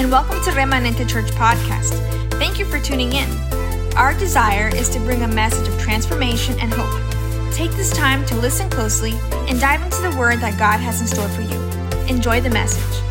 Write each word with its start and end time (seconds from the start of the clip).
and 0.00 0.10
welcome 0.10 0.42
to 0.42 0.50
Remanente 0.52 1.06
Church 1.06 1.30
Podcast. 1.32 1.92
Thank 2.38 2.58
you 2.58 2.64
for 2.64 2.80
tuning 2.80 3.12
in. 3.12 3.28
Our 3.96 4.14
desire 4.14 4.74
is 4.74 4.88
to 4.94 4.98
bring 5.00 5.24
a 5.24 5.28
message 5.28 5.68
of 5.68 5.78
transformation 5.78 6.58
and 6.58 6.72
hope. 6.72 7.52
Take 7.52 7.70
this 7.72 7.92
time 7.92 8.24
to 8.24 8.34
listen 8.36 8.70
closely 8.70 9.12
and 9.46 9.60
dive 9.60 9.82
into 9.82 10.00
the 10.00 10.16
word 10.18 10.38
that 10.38 10.58
God 10.58 10.78
has 10.78 11.02
in 11.02 11.06
store 11.06 11.28
for 11.28 11.42
you. 11.42 11.60
Enjoy 12.08 12.40
the 12.40 12.48
message. 12.48 13.02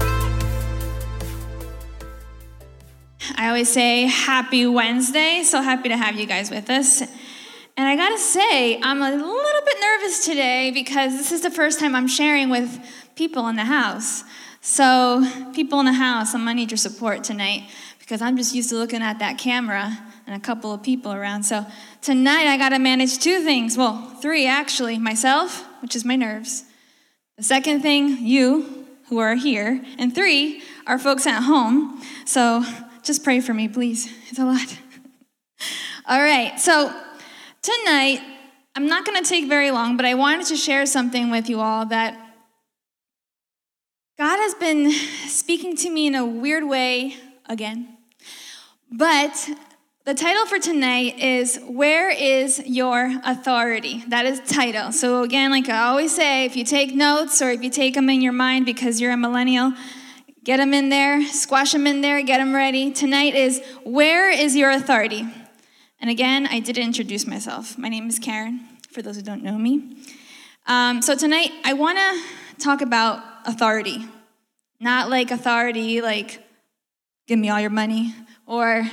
I 3.36 3.50
always 3.50 3.70
say 3.70 4.08
happy 4.08 4.66
Wednesday. 4.66 5.44
So 5.44 5.62
happy 5.62 5.90
to 5.90 5.98
have 5.98 6.16
you 6.16 6.26
guys 6.26 6.50
with 6.50 6.72
us. 6.72 7.02
And 7.02 7.88
I 7.88 7.96
gotta 7.98 8.18
say, 8.18 8.82
I'm 8.82 9.04
a 9.04 9.12
little 9.12 9.62
bit 9.64 9.78
nervous 9.80 10.26
today 10.26 10.72
because 10.72 11.16
this 11.20 11.32
is 11.32 11.42
the 11.42 11.52
first 11.52 11.80
time 11.80 11.94
I'm 11.94 12.08
sharing 12.08 12.50
with 12.50 12.84
people 13.16 13.48
in 13.48 13.58
the 13.58 13.66
house. 13.66 14.24
So, 14.62 15.26
people 15.54 15.80
in 15.80 15.86
the 15.86 15.94
house, 15.94 16.34
I'm 16.34 16.42
gonna 16.42 16.56
need 16.56 16.72
your 16.72 16.78
support 16.78 17.24
tonight 17.24 17.70
because 18.00 18.22
I'm 18.22 18.36
just 18.36 18.54
used 18.54 18.70
to 18.70 18.76
looking 18.76 19.02
at 19.02 19.20
that 19.20 19.38
camera 19.38 19.98
and 20.28 20.36
a 20.36 20.40
couple 20.40 20.74
of 20.74 20.84
people 20.84 21.14
around. 21.14 21.44
So, 21.44 21.66
tonight 22.02 22.46
I 22.46 22.58
gotta 22.58 22.78
manage 22.78 23.20
two 23.20 23.42
things. 23.42 23.78
Well, 23.78 24.18
three 24.22 24.46
actually 24.46 25.00
myself, 25.00 25.66
which 25.82 25.96
is 25.96 26.04
my 26.04 26.18
nerves. 26.18 26.66
The 27.38 27.44
second 27.44 27.82
thing, 27.82 28.26
you 28.26 28.86
who 29.08 29.18
are 29.20 29.36
here. 29.36 29.82
And 29.98 30.14
three, 30.14 30.62
our 30.86 31.00
folks 31.00 31.26
at 31.26 31.42
home. 31.44 32.02
So, 32.26 32.64
just 33.02 33.24
pray 33.24 33.40
for 33.40 33.54
me, 33.54 33.70
please. 33.70 34.12
It's 34.30 34.40
a 34.40 34.46
lot. 34.46 34.78
All 36.06 36.20
right, 36.20 36.60
so 36.60 36.94
tonight, 37.62 38.22
I'm 38.76 38.88
not 38.88 39.06
gonna 39.06 39.24
take 39.24 39.48
very 39.48 39.72
long, 39.72 39.96
but 39.96 40.06
I 40.06 40.16
wanted 40.16 40.48
to 40.48 40.58
share 40.58 40.86
something 40.86 41.32
with 41.32 41.50
you 41.50 41.60
all 41.60 41.86
that 41.88 42.29
God 44.20 44.38
has 44.38 44.54
been 44.56 44.92
speaking 45.30 45.78
to 45.78 45.90
me 45.90 46.06
in 46.06 46.14
a 46.14 46.26
weird 46.26 46.66
way 46.66 47.16
again. 47.46 47.96
But 48.92 49.50
the 50.04 50.14
title 50.14 50.46
for 50.46 50.60
tonight 50.60 51.18
is 51.20 51.58
Where 51.66 52.10
is 52.10 52.62
Your 52.66 53.18
Authority? 53.24 54.04
That 54.10 54.26
is 54.26 54.42
the 54.42 54.54
title. 54.54 54.92
So, 54.92 55.24
again, 55.24 55.52
like 55.52 55.70
I 55.70 55.84
always 55.84 56.14
say, 56.14 56.44
if 56.44 56.58
you 56.58 56.66
take 56.66 56.94
notes 56.94 57.42
or 57.42 57.50
if 57.52 57.64
you 57.64 57.70
take 57.70 57.94
them 57.94 58.10
in 58.10 58.22
your 58.22 58.34
mind 58.34 58.66
because 58.66 59.00
you're 59.00 59.14
a 59.14 59.18
millennial, 59.18 59.72
get 60.44 60.58
them 60.58 60.74
in 60.74 60.90
there, 60.90 61.26
squash 61.28 61.72
them 61.72 61.88
in 61.88 62.02
there, 62.02 62.22
get 62.22 62.40
them 62.40 62.54
ready. 62.54 62.92
Tonight 62.92 63.36
is 63.36 63.64
Where 63.86 64.30
is 64.30 64.54
Your 64.54 64.70
Authority? 64.70 65.30
And 66.02 66.10
again, 66.10 66.46
I 66.46 66.60
didn't 66.60 66.84
introduce 66.84 67.26
myself. 67.26 67.78
My 67.78 67.88
name 67.88 68.10
is 68.10 68.20
Karen, 68.20 68.68
for 68.92 69.02
those 69.02 69.16
who 69.16 69.22
don't 69.22 69.44
know 69.44 69.58
me. 69.58 69.96
Um, 70.68 71.02
so, 71.02 71.16
tonight, 71.16 71.52
I 71.64 71.72
want 71.72 71.98
to 72.00 72.60
talk 72.62 72.82
about 72.82 73.24
authority. 73.50 74.06
Not 74.80 75.10
like 75.10 75.32
authority, 75.32 76.02
like, 76.02 76.42
give 77.28 77.38
me 77.38 77.50
all 77.50 77.60
your 77.60 77.70
money, 77.70 78.16
or 78.46 78.90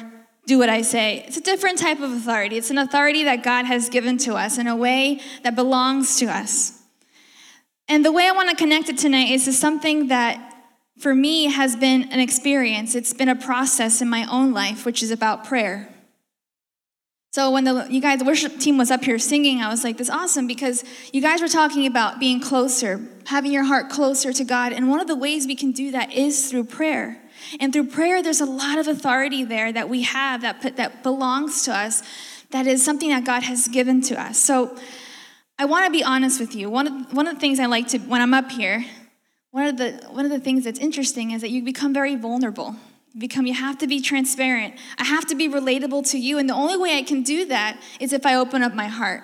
do 0.47 0.59
what 0.59 0.69
I 0.69 0.83
say. 0.83 1.25
It's 1.27 1.37
a 1.37 1.41
different 1.41 1.79
type 1.79 2.01
of 2.01 2.11
authority. 2.11 2.57
It's 2.57 2.71
an 2.71 2.79
authority 2.79 3.25
that 3.25 3.43
God 3.43 3.67
has 3.67 3.89
given 3.89 4.19
to 4.19 4.35
us 4.35 4.59
in 4.59 4.67
a 4.67 4.77
way 4.77 5.21
that 5.43 5.55
belongs 5.55 6.17
to 6.17 6.27
us. 6.27 6.83
And 7.89 8.05
the 8.05 8.13
way 8.13 8.27
I 8.27 8.33
want 8.33 8.51
to 8.51 8.57
connect 8.57 8.89
it 8.89 8.99
tonight 8.99 9.31
is 9.31 9.45
to 9.45 9.53
something 9.53 10.09
that 10.09 10.55
for 10.99 11.15
me 11.15 11.45
has 11.45 11.77
been 11.77 12.05
an 12.13 12.21
experience. 12.21 12.95
It's 12.95 13.13
been 13.13 13.29
a 13.29 13.37
process 13.37 14.01
in 14.01 14.09
my 14.09 14.27
own 14.31 14.53
life, 14.53 14.85
which 14.85 15.03
is 15.03 15.11
about 15.11 15.45
prayer. 15.45 15.93
So 17.37 17.51
when 17.51 17.65
the 17.65 17.87
you 17.91 18.01
guys 18.01 18.19
the 18.19 18.25
worship 18.25 18.59
team 18.59 18.79
was 18.79 18.91
up 18.91 19.05
here 19.05 19.19
singing, 19.19 19.61
I 19.61 19.69
was 19.69 19.85
like, 19.85 19.99
"This 19.99 20.09
is 20.09 20.11
awesome," 20.11 20.47
because 20.47 20.83
you 21.13 21.21
guys 21.21 21.43
were 21.43 21.49
talking 21.49 21.85
about 21.85 22.19
being 22.19 22.41
closer, 22.41 23.07
having 23.27 23.53
your 23.53 23.65
heart 23.65 23.91
closer 23.91 24.33
to 24.33 24.43
God, 24.43 24.73
and 24.73 24.89
one 24.89 25.01
of 25.01 25.07
the 25.07 25.15
ways 25.15 25.47
we 25.47 25.55
can 25.55 25.71
do 25.71 25.91
that 25.91 26.15
is 26.15 26.49
through 26.49 26.65
prayer. 26.65 27.21
And 27.61 27.75
through 27.75 27.89
prayer, 27.89 28.23
there's 28.23 28.41
a 28.41 28.47
lot 28.47 28.79
of 28.79 28.89
authority 28.89 29.45
there 29.45 29.71
that 29.71 29.91
we 29.91 30.01
have 30.01 30.41
that 30.41 30.63
put, 30.63 30.77
that 30.77 31.03
belongs 31.03 31.63
to 31.65 31.77
us, 31.77 32.03
that 32.53 32.67
is 32.67 32.83
something 32.83 33.11
that 33.11 33.27
God 33.27 33.43
has 33.43 33.69
given 33.69 34.01
to 34.09 34.19
us. 34.19 34.39
So 34.39 34.75
I 35.59 35.67
want 35.67 35.85
to 35.85 35.91
be 35.91 36.03
honest 36.03 36.41
with 36.41 36.55
you. 36.55 36.71
One 36.71 36.87
of 36.87 37.13
one 37.13 37.27
of 37.27 37.35
the 37.35 37.41
things 37.41 37.61
I 37.61 37.67
like 37.67 37.89
to 37.89 37.99
when 37.99 38.23
I'm 38.23 38.33
up 38.33 38.51
here, 38.51 38.83
one 39.51 39.67
of 39.67 39.77
the 39.77 39.91
one 40.09 40.25
of 40.25 40.31
the 40.31 40.41
things 40.41 40.65
that's 40.65 40.79
interesting 40.79 41.33
is 41.33 41.43
that 41.43 41.51
you 41.51 41.63
become 41.63 41.93
very 41.93 42.17
vulnerable 42.17 42.77
become 43.19 43.47
you 43.47 43.55
have 43.55 43.79
to 43.79 43.87
be 43.87 44.01
transparent. 44.01 44.75
I 44.99 45.05
have 45.05 45.27
to 45.27 45.35
be 45.35 45.49
relatable 45.49 46.11
to 46.11 46.19
you 46.19 46.39
and 46.39 46.49
the 46.49 46.55
only 46.55 46.77
way 46.77 46.97
i 46.97 47.03
can 47.03 47.23
do 47.23 47.47
that 47.47 47.81
is 48.01 48.13
if 48.13 48.27
i 48.27 48.35
open 48.35 48.63
up 48.63 48.75
my 48.75 48.87
heart. 48.87 49.23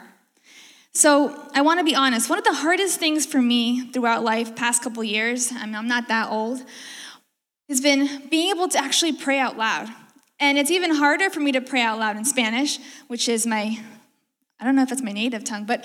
So 0.93 1.49
i 1.55 1.61
want 1.63 1.81
to 1.81 1.85
be 1.85 1.95
honest. 1.95 2.31
One 2.31 2.39
of 2.39 2.45
the 2.45 2.55
hardest 2.55 2.99
things 2.99 3.27
for 3.27 3.43
me 3.43 3.91
throughout 3.93 4.25
life 4.25 4.57
past 4.57 4.83
couple 4.83 5.05
years 5.05 5.53
I 5.53 5.67
mean, 5.67 5.75
i'm 5.75 5.89
not 5.89 6.09
that 6.09 6.31
old 6.31 6.65
has 7.69 7.81
been 7.81 8.29
being 8.31 8.51
able 8.51 8.69
to 8.69 8.79
actually 8.79 9.13
pray 9.13 9.39
out 9.39 9.57
loud. 9.57 9.89
And 10.41 10.59
it's 10.59 10.71
even 10.71 10.97
harder 10.97 11.31
for 11.31 11.41
me 11.41 11.53
to 11.53 11.61
pray 11.61 11.83
out 11.83 11.99
loud 11.99 12.17
in 12.17 12.25
spanish 12.25 12.79
which 13.09 13.29
is 13.29 13.47
my 13.47 13.79
i 14.59 14.65
don't 14.65 14.77
know 14.77 14.83
if 14.83 14.93
it's 14.93 15.03
my 15.03 15.13
native 15.13 15.45
tongue 15.45 15.67
but 15.67 15.85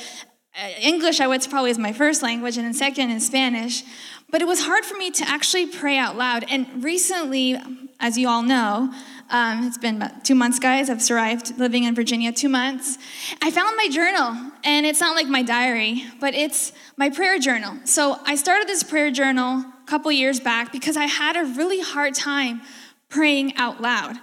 uh, 0.55 0.69
english 0.81 1.19
i 1.19 1.27
would 1.27 1.45
probably 1.49 1.71
is 1.71 1.77
my 1.77 1.93
first 1.93 2.23
language 2.23 2.57
and 2.57 2.65
then 2.65 2.73
second 2.73 3.09
in 3.09 3.19
spanish. 3.19 3.83
But 4.29 4.41
it 4.41 4.47
was 4.47 4.65
hard 4.65 4.83
for 4.83 4.97
me 4.97 5.09
to 5.11 5.27
actually 5.27 5.67
pray 5.67 5.97
out 5.97 6.17
loud. 6.17 6.45
And 6.49 6.83
recently 6.83 7.57
as 7.99 8.17
you 8.17 8.27
all 8.27 8.43
know, 8.43 8.93
um, 9.29 9.65
it's 9.65 9.77
been 9.77 9.97
about 9.97 10.23
two 10.23 10.35
months, 10.35 10.59
guys. 10.59 10.89
I've 10.89 11.01
survived 11.01 11.57
living 11.57 11.83
in 11.83 11.95
Virginia 11.95 12.31
two 12.31 12.49
months. 12.49 12.97
I 13.41 13.51
found 13.51 13.75
my 13.75 13.89
journal, 13.89 14.51
and 14.63 14.85
it's 14.85 15.01
not 15.01 15.15
like 15.15 15.27
my 15.27 15.41
diary, 15.41 16.03
but 16.19 16.33
it's 16.33 16.71
my 16.95 17.09
prayer 17.09 17.39
journal. 17.39 17.77
So 17.85 18.19
I 18.25 18.35
started 18.35 18.67
this 18.67 18.83
prayer 18.83 19.11
journal 19.11 19.59
a 19.59 19.73
couple 19.85 20.11
years 20.11 20.39
back 20.39 20.71
because 20.71 20.95
I 20.95 21.05
had 21.05 21.35
a 21.35 21.43
really 21.43 21.81
hard 21.81 22.13
time 22.13 22.61
praying 23.09 23.55
out 23.57 23.81
loud. 23.81 24.17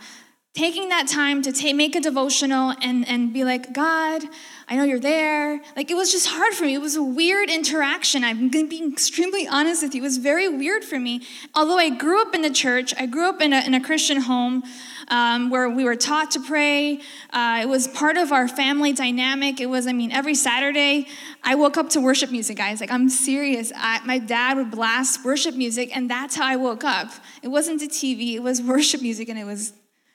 Taking 0.55 0.89
that 0.91 1.09
time 1.09 1.43
to 1.43 1.75
make 1.75 1.97
a 1.97 2.01
devotional 2.01 2.75
and, 2.81 3.09
and 3.09 3.33
be 3.33 3.43
like, 3.43 3.73
God, 3.73 4.23
I 4.69 4.77
know 4.77 4.85
you're 4.85 5.01
there. 5.01 5.61
Like, 5.75 5.91
it 5.91 5.95
was 5.95 6.13
just 6.13 6.29
hard 6.29 6.55
for 6.55 6.65
me. 6.65 6.75
It 6.75 6.81
was 6.81 6.95
a 6.95 7.03
weird 7.03 7.51
interaction. 7.51 8.23
I'm 8.23 8.51
going 8.51 8.67
to 8.67 8.71
be 8.71 8.87
extremely 8.87 9.49
honest 9.49 9.83
with 9.83 9.97
you. 9.97 10.01
It 10.01 10.05
was 10.05 10.19
very 10.19 10.49
weird 10.49 10.85
for 10.85 11.01
me. 11.01 11.23
Although 11.57 11.79
I 11.79 11.91
grew 11.91 12.23
up 12.23 12.37
in 12.37 12.43
the 12.43 12.51
church, 12.51 12.95
I 12.97 13.07
grew 13.07 13.29
up 13.29 13.43
in 13.43 13.53
a, 13.53 13.67
in 13.67 13.75
a 13.75 13.81
Christian 13.81 14.21
home 14.21 14.63
um, 15.09 15.51
where 15.51 15.69
we 15.69 15.83
were 15.83 15.97
taught 15.97 16.31
to 16.31 16.41
pray. 16.41 17.01
Uh, 17.31 17.59
it 17.63 17.69
was 17.69 17.89
part 17.89 18.17
of 18.17 18.31
our 18.31 18.47
family 18.47 18.93
dynamic. 18.93 19.61
It 19.61 19.67
was, 19.67 19.89
I 19.89 19.93
mean, 19.93 20.13
every 20.13 20.37
Saturday, 20.37 21.09
I 21.43 21.57
woke 21.57 21.77
up 21.77 21.91
to 21.91 22.01
worship 22.01 22.31
music, 22.31 22.59
guys. 22.59 22.81
Like, 22.81 22.93
I'm 22.93 23.09
serious. 23.09 23.73
I, 23.75 24.05
my 24.05 24.21
dad 24.21 24.57
would 24.57 24.71
blast 24.71 25.25
worship 25.25 25.57
music, 25.57 25.95
and 25.97 26.09
that's 26.09 26.37
how 26.37 26.47
I 26.47 26.55
woke 26.55 26.85
up. 26.85 27.11
It 27.43 27.49
wasn't 27.49 27.81
the 27.81 27.89
TV, 27.89 28.35
it 28.35 28.43
was 28.45 28.63
worship 28.63 29.03
music, 29.03 29.29
and 29.29 29.37
it 29.37 29.45
was 29.45 29.73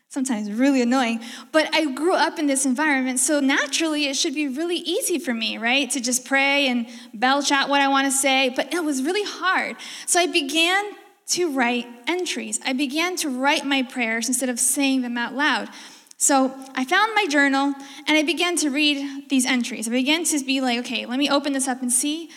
sometimes 0.09 0.51
really 0.51 0.81
annoying. 0.81 1.21
But 1.51 1.73
I 1.73 1.91
grew 1.91 2.15
up 2.15 2.39
in 2.39 2.47
this 2.47 2.65
environment, 2.65 3.19
so 3.19 3.39
naturally 3.39 4.07
it 4.07 4.15
should 4.15 4.33
be 4.33 4.47
really 4.47 4.77
easy 4.77 5.19
for 5.19 5.33
me, 5.33 5.57
right? 5.57 5.89
To 5.91 5.99
just 5.99 6.25
pray 6.25 6.67
and 6.67 6.87
belch 7.13 7.51
out 7.51 7.69
what 7.69 7.79
I 7.79 7.87
want 7.87 8.05
to 8.05 8.11
say, 8.11 8.49
but 8.49 8.73
it 8.73 8.83
was 8.83 9.03
really 9.03 9.23
hard. 9.23 9.75
So 10.07 10.19
I 10.19 10.25
began 10.25 10.83
to 11.27 11.51
write 11.51 11.87
entries. 12.07 12.59
I 12.65 12.73
began 12.73 13.15
to 13.17 13.29
write 13.29 13.65
my 13.65 13.83
prayers 13.83 14.27
instead 14.27 14.49
of 14.49 14.59
saying 14.59 15.03
them 15.03 15.15
out 15.15 15.35
loud. 15.35 15.69
So 16.17 16.57
I 16.73 16.85
found 16.85 17.13
my 17.13 17.27
journal 17.27 17.75
and 18.07 18.17
I 18.17 18.23
began 18.23 18.55
to 18.57 18.69
read 18.71 19.29
these 19.29 19.45
entries. 19.45 19.87
I 19.87 19.91
began 19.91 20.23
to 20.25 20.43
be 20.43 20.59
like, 20.59 20.79
okay, 20.79 21.05
let 21.05 21.19
me 21.19 21.29
open 21.29 21.53
this 21.53 21.67
up 21.67 21.83
and 21.83 21.93
see 21.93 22.31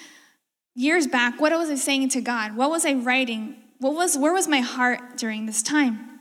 years 0.74 1.06
back, 1.06 1.40
what 1.40 1.52
was 1.52 1.70
I 1.70 1.74
saying 1.76 2.10
to 2.10 2.20
God? 2.20 2.54
What 2.54 2.70
was 2.70 2.84
I 2.84 2.92
writing? 2.92 3.56
What 3.78 3.94
was 3.94 4.16
where 4.16 4.32
was 4.32 4.46
my 4.46 4.60
heart 4.60 5.16
during 5.16 5.46
this 5.46 5.62
time? 5.62 6.11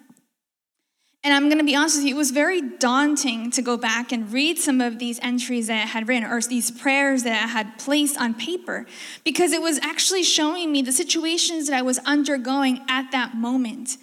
And 1.23 1.35
I'm 1.35 1.49
going 1.49 1.59
to 1.59 1.63
be 1.63 1.75
honest 1.75 1.97
with 1.97 2.05
you, 2.05 2.15
it 2.15 2.17
was 2.17 2.31
very 2.31 2.61
daunting 2.61 3.51
to 3.51 3.61
go 3.61 3.77
back 3.77 4.11
and 4.11 4.33
read 4.33 4.57
some 4.57 4.81
of 4.81 4.97
these 4.97 5.19
entries 5.21 5.67
that 5.67 5.83
I 5.83 5.85
had 5.85 6.07
written 6.07 6.27
or 6.29 6.41
these 6.41 6.71
prayers 6.71 7.23
that 7.23 7.43
I 7.43 7.47
had 7.47 7.77
placed 7.77 8.19
on 8.19 8.33
paper 8.33 8.87
because 9.23 9.53
it 9.53 9.61
was 9.61 9.77
actually 9.83 10.23
showing 10.23 10.71
me 10.71 10.81
the 10.81 10.91
situations 10.91 11.67
that 11.67 11.77
I 11.77 11.83
was 11.83 11.99
undergoing 11.99 12.81
at 12.87 13.11
that 13.11 13.35
moment. 13.35 13.97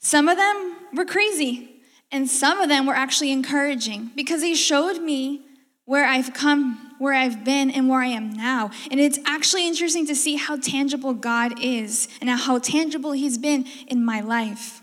Some 0.00 0.28
of 0.28 0.36
them 0.36 0.76
were 0.92 1.04
crazy, 1.04 1.82
and 2.10 2.28
some 2.28 2.58
of 2.58 2.68
them 2.68 2.84
were 2.84 2.94
actually 2.94 3.30
encouraging 3.30 4.10
because 4.16 4.40
they 4.40 4.54
showed 4.54 5.00
me 5.00 5.42
where 5.84 6.04
I've 6.04 6.34
come, 6.34 6.94
where 6.98 7.14
I've 7.14 7.44
been, 7.44 7.70
and 7.70 7.88
where 7.88 8.00
I 8.00 8.06
am 8.06 8.32
now. 8.32 8.70
And 8.90 8.98
it's 8.98 9.18
actually 9.24 9.68
interesting 9.68 10.06
to 10.06 10.16
see 10.16 10.36
how 10.36 10.56
tangible 10.56 11.14
God 11.14 11.62
is 11.62 12.08
and 12.20 12.28
how 12.28 12.58
tangible 12.58 13.12
He's 13.12 13.38
been 13.38 13.66
in 13.86 14.04
my 14.04 14.20
life. 14.20 14.82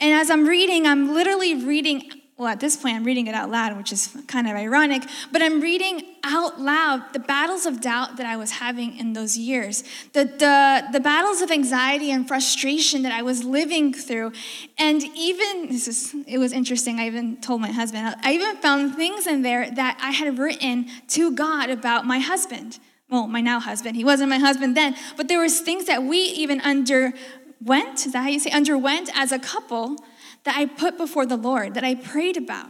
And 0.00 0.12
as 0.12 0.30
I'm 0.30 0.46
reading, 0.46 0.86
I'm 0.86 1.14
literally 1.14 1.54
reading, 1.64 2.10
well, 2.36 2.48
at 2.48 2.60
this 2.60 2.76
point, 2.76 2.96
I'm 2.96 3.04
reading 3.04 3.28
it 3.28 3.34
out 3.34 3.50
loud, 3.50 3.78
which 3.78 3.92
is 3.92 4.14
kind 4.26 4.46
of 4.46 4.54
ironic, 4.54 5.02
but 5.32 5.40
I'm 5.40 5.62
reading 5.62 6.02
out 6.22 6.60
loud 6.60 7.14
the 7.14 7.18
battles 7.18 7.64
of 7.64 7.80
doubt 7.80 8.18
that 8.18 8.26
I 8.26 8.36
was 8.36 8.50
having 8.50 8.98
in 8.98 9.14
those 9.14 9.38
years, 9.38 9.84
the, 10.12 10.24
the, 10.24 10.86
the 10.92 11.00
battles 11.00 11.40
of 11.40 11.50
anxiety 11.50 12.10
and 12.10 12.28
frustration 12.28 13.02
that 13.02 13.12
I 13.12 13.22
was 13.22 13.42
living 13.42 13.94
through. 13.94 14.32
And 14.76 15.02
even, 15.16 15.68
this 15.68 15.88
is, 15.88 16.14
it 16.26 16.36
was 16.36 16.52
interesting, 16.52 17.00
I 17.00 17.06
even 17.06 17.40
told 17.40 17.62
my 17.62 17.72
husband, 17.72 18.16
I 18.22 18.32
even 18.32 18.56
found 18.56 18.96
things 18.96 19.26
in 19.26 19.40
there 19.40 19.70
that 19.70 19.98
I 20.02 20.10
had 20.10 20.38
written 20.38 20.88
to 21.08 21.32
God 21.32 21.70
about 21.70 22.04
my 22.04 22.18
husband 22.18 22.78
well, 23.08 23.28
my 23.28 23.40
now 23.40 23.60
husband. 23.60 23.94
He 23.94 24.04
wasn't 24.04 24.30
my 24.30 24.38
husband 24.38 24.76
then, 24.76 24.96
but 25.16 25.28
there 25.28 25.38
was 25.38 25.60
things 25.60 25.86
that 25.86 26.02
we 26.02 26.18
even 26.18 26.60
under 26.62 27.12
went, 27.60 28.12
that 28.12 28.32
you 28.32 28.40
say, 28.40 28.50
underwent 28.50 29.10
as 29.14 29.32
a 29.32 29.38
couple 29.38 29.96
that 30.44 30.56
I 30.56 30.66
put 30.66 30.96
before 30.96 31.26
the 31.26 31.36
Lord, 31.36 31.74
that 31.74 31.84
I 31.84 31.94
prayed 31.94 32.36
about. 32.36 32.68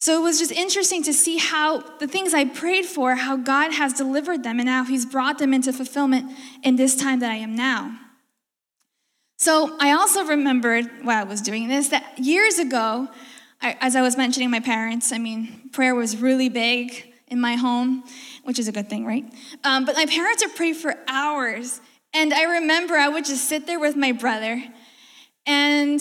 So 0.00 0.18
it 0.18 0.22
was 0.22 0.38
just 0.38 0.52
interesting 0.52 1.02
to 1.02 1.12
see 1.12 1.36
how 1.36 1.80
the 1.98 2.06
things 2.06 2.32
I 2.32 2.46
prayed 2.46 2.86
for, 2.86 3.16
how 3.16 3.36
God 3.36 3.72
has 3.72 3.92
delivered 3.92 4.42
them 4.42 4.58
and 4.58 4.68
how 4.68 4.84
He's 4.84 5.04
brought 5.04 5.38
them 5.38 5.52
into 5.52 5.72
fulfillment 5.72 6.30
in 6.62 6.76
this 6.76 6.96
time 6.96 7.20
that 7.20 7.30
I 7.30 7.36
am 7.36 7.54
now. 7.54 7.98
So 9.36 9.76
I 9.78 9.92
also 9.92 10.24
remembered 10.24 10.86
while 11.02 11.20
I 11.20 11.24
was 11.24 11.40
doing 11.40 11.68
this 11.68 11.88
that 11.88 12.18
years 12.18 12.58
ago, 12.58 13.08
I, 13.62 13.76
as 13.80 13.94
I 13.94 14.00
was 14.00 14.16
mentioning 14.16 14.50
my 14.50 14.60
parents, 14.60 15.12
I 15.12 15.18
mean, 15.18 15.70
prayer 15.72 15.94
was 15.94 16.16
really 16.16 16.48
big 16.48 17.12
in 17.28 17.40
my 17.40 17.56
home, 17.56 18.04
which 18.44 18.58
is 18.58 18.68
a 18.68 18.72
good 18.72 18.88
thing, 18.88 19.06
right? 19.06 19.24
Um, 19.64 19.84
but 19.84 19.96
my 19.96 20.06
parents 20.06 20.44
would 20.44 20.56
pray 20.56 20.72
for 20.72 20.94
hours. 21.08 21.80
And 22.12 22.34
I 22.34 22.42
remember 22.42 22.94
I 22.94 23.08
would 23.08 23.24
just 23.24 23.48
sit 23.48 23.66
there 23.66 23.78
with 23.78 23.96
my 23.96 24.12
brother, 24.12 24.62
and 25.46 26.00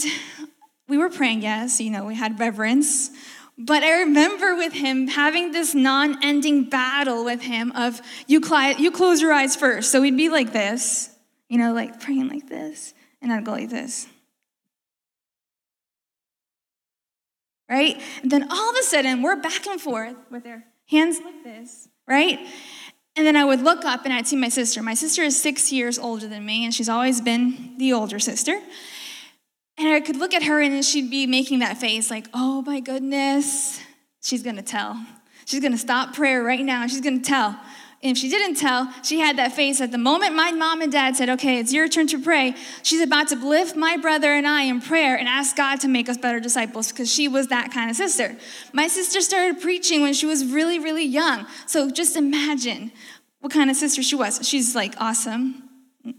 we 0.88 0.98
were 0.98 1.10
praying, 1.10 1.44
yes, 1.44 1.80
you 1.80 1.92
know, 1.92 2.06
we 2.06 2.16
had 2.16 2.40
reverence. 2.40 3.12
But 3.58 3.84
I 3.84 4.00
remember 4.02 4.56
with 4.56 4.74
him 4.74 5.08
having 5.08 5.52
this 5.52 5.76
non 5.76 6.24
ending 6.24 6.70
battle 6.70 7.26
with 7.26 7.42
him 7.42 7.72
of, 7.74 8.02
you, 8.26 8.42
you 8.78 8.92
close 8.92 9.22
your 9.22 9.34
eyes 9.34 9.56
first. 9.56 9.92
So 9.92 10.02
we'd 10.02 10.18
be 10.18 10.30
like 10.30 10.52
this, 10.52 11.10
you 11.48 11.58
know, 11.58 11.74
like 11.74 12.00
praying 12.00 12.30
like 12.30 12.48
this, 12.48 12.94
and 13.22 13.32
I'd 13.32 13.46
go 13.46 13.52
like 13.52 13.70
this. 13.70 14.08
Right? 17.70 18.02
And 18.24 18.32
then 18.32 18.52
all 18.52 18.70
of 18.72 18.78
a 18.80 18.84
sudden, 18.84 19.22
we're 19.22 19.36
back 19.36 19.68
and 19.68 19.80
forth 19.80 20.16
with 20.32 20.48
our 20.48 20.64
hands 20.90 21.20
like 21.24 21.44
this, 21.44 21.88
right? 22.08 22.40
And 23.19 23.27
then 23.27 23.36
I 23.36 23.44
would 23.44 23.60
look 23.60 23.83
up 23.83 24.06
and 24.06 24.13
I'd 24.13 24.27
see 24.27 24.38
my 24.38 24.48
sister. 24.48 24.81
My 24.81 24.94
sister 24.94 25.24
is 25.24 25.36
six 25.36 25.74
years 25.74 26.00
older 26.00 26.25
than 26.25 26.45
me, 26.45 26.63
and 26.63 26.74
she's 26.74 26.88
always 26.88 27.19
been 27.19 27.75
the 27.77 27.92
older 27.92 28.18
sister. 28.18 28.57
And 29.77 29.89
I 29.89 30.00
could 30.00 30.16
look 30.16 30.33
at 30.33 30.44
her 30.44 30.62
and 30.62 30.86
she'd 30.86 31.12
be 31.12 31.27
making 31.27 31.60
that 31.60 31.75
face 31.75 32.10
like, 32.10 32.27
oh 32.33 32.62
my 32.62 32.80
goodness, 32.80 33.81
she's 34.24 34.42
gonna 34.42 34.62
tell. 34.62 35.06
She's 35.44 35.60
gonna 35.60 35.77
stop 35.77 36.16
prayer 36.16 36.42
right 36.42 36.63
now. 36.63 36.88
She's 36.88 37.01
gonna 37.01 37.19
tell. 37.19 37.60
If 38.01 38.18
she 38.18 38.30
didn't 38.30 38.56
tell, 38.56 38.94
she 39.04 39.19
had 39.19 39.38
that 39.38 39.54
face 39.54 39.81
at 39.81 39.92
the 39.92 39.98
moment 39.98 40.34
my 40.34 40.51
mom 40.51 40.81
and 40.81 40.90
dad 40.90 41.18
said, 41.18 41.30
okay, 41.30 41.60
it's 41.60 41.74
your 41.74 41.90
turn 41.90 42.07
to 42.07 42.19
pray. 42.19 42.56
She's 42.81 43.01
about 43.01 43.28
to 43.30 43.36
lift 43.36 43.75
my 43.75 43.98
brother 43.98 44.34
and 44.34 44.48
I 44.48 44.63
in 44.63 44.80
prayer 44.80 45.18
and 45.18 45.28
ask 45.28 45.57
God 45.57 45.81
to 45.81 45.90
make 45.90 46.07
us 46.07 46.18
better 46.18 46.40
disciples 46.40 46.92
because 46.92 47.13
she 47.13 47.28
was 47.28 47.48
that 47.48 47.74
kind 47.74 47.90
of 47.90 47.98
sister. 47.98 48.38
My 48.72 48.88
sister 48.88 49.19
started 49.19 49.62
preaching 49.62 50.01
when 50.01 50.13
she 50.13 50.25
was 50.25 50.46
really, 50.46 50.80
really 50.80 51.04
young. 51.04 51.46
So 51.66 51.90
just 51.90 52.16
imagine 52.16 52.92
what 53.42 53.51
kind 53.51 53.69
of 53.69 53.75
sister 53.75 54.02
she 54.02 54.16
was. 54.16 54.48
She's 54.48 54.75
like 54.75 54.95
awesome 54.98 55.69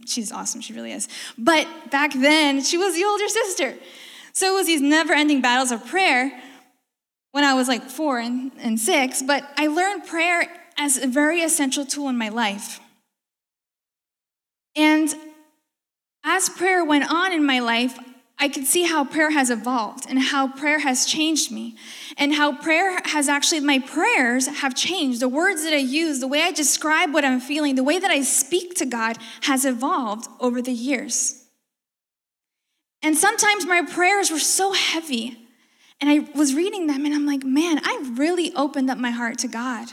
she's 0.06 0.32
awesome, 0.32 0.60
she 0.60 0.72
really 0.72 0.92
is. 0.92 1.08
But 1.38 1.66
back 1.90 2.12
then, 2.12 2.62
she 2.62 2.78
was 2.78 2.94
the 2.94 3.04
older 3.04 3.28
sister. 3.28 3.74
So 4.32 4.52
it 4.52 4.56
was 4.56 4.66
these 4.66 4.80
never 4.80 5.12
ending 5.12 5.40
battles 5.40 5.70
of 5.70 5.86
prayer 5.86 6.40
when 7.32 7.44
I 7.44 7.54
was 7.54 7.68
like 7.68 7.84
four 7.84 8.18
and, 8.18 8.52
and 8.58 8.78
six, 8.78 9.22
but 9.22 9.48
I 9.56 9.68
learned 9.68 10.06
prayer 10.06 10.48
as 10.80 10.96
a 10.96 11.06
very 11.06 11.42
essential 11.42 11.84
tool 11.84 12.08
in 12.08 12.16
my 12.16 12.30
life. 12.30 12.80
And 14.74 15.14
as 16.24 16.48
prayer 16.48 16.82
went 16.82 17.12
on 17.12 17.32
in 17.32 17.44
my 17.44 17.58
life, 17.58 17.98
I 18.38 18.48
could 18.48 18.64
see 18.64 18.84
how 18.84 19.04
prayer 19.04 19.30
has 19.30 19.50
evolved 19.50 20.06
and 20.08 20.18
how 20.18 20.48
prayer 20.48 20.78
has 20.78 21.04
changed 21.04 21.52
me 21.52 21.76
and 22.16 22.32
how 22.32 22.56
prayer 22.56 22.98
has 23.04 23.28
actually, 23.28 23.60
my 23.60 23.78
prayers 23.78 24.46
have 24.46 24.74
changed. 24.74 25.20
The 25.20 25.28
words 25.28 25.64
that 25.64 25.74
I 25.74 25.84
use, 25.84 26.18
the 26.18 26.26
way 26.26 26.40
I 26.40 26.50
describe 26.50 27.12
what 27.12 27.26
I'm 27.26 27.40
feeling, 27.40 27.74
the 27.74 27.84
way 27.84 27.98
that 27.98 28.10
I 28.10 28.22
speak 28.22 28.74
to 28.76 28.86
God 28.86 29.18
has 29.42 29.66
evolved 29.66 30.28
over 30.40 30.62
the 30.62 30.72
years. 30.72 31.44
And 33.02 33.18
sometimes 33.18 33.66
my 33.66 33.82
prayers 33.82 34.30
were 34.30 34.38
so 34.38 34.72
heavy, 34.72 35.36
and 36.00 36.08
I 36.08 36.20
was 36.34 36.54
reading 36.54 36.86
them 36.86 37.04
and 37.04 37.14
I'm 37.14 37.26
like, 37.26 37.44
man, 37.44 37.80
I 37.84 38.12
really 38.14 38.54
opened 38.54 38.90
up 38.90 38.96
my 38.96 39.10
heart 39.10 39.36
to 39.40 39.48
God 39.48 39.90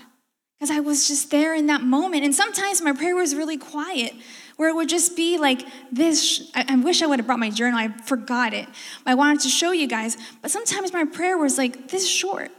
because 0.57 0.75
I 0.75 0.79
was 0.79 1.07
just 1.07 1.29
there 1.29 1.53
in 1.53 1.67
that 1.67 1.81
moment. 1.81 2.23
And 2.23 2.33
sometimes 2.33 2.81
my 2.81 2.93
prayer 2.93 3.15
was 3.15 3.35
really 3.35 3.57
quiet 3.57 4.13
where 4.55 4.69
it 4.69 4.75
would 4.75 4.89
just 4.89 5.15
be 5.15 5.37
like 5.37 5.61
this. 5.91 6.49
I, 6.55 6.65
I 6.69 6.75
wish 6.77 7.01
I 7.01 7.05
would 7.05 7.19
have 7.19 7.27
brought 7.27 7.39
my 7.39 7.51
journal, 7.51 7.79
I 7.79 7.89
forgot 8.05 8.53
it. 8.53 8.67
I 9.05 9.13
wanted 9.13 9.41
to 9.41 9.49
show 9.49 9.71
you 9.71 9.87
guys, 9.87 10.17
but 10.41 10.51
sometimes 10.51 10.91
my 10.91 11.05
prayer 11.05 11.37
was 11.37 11.57
like 11.57 11.89
this 11.89 12.07
short 12.09 12.49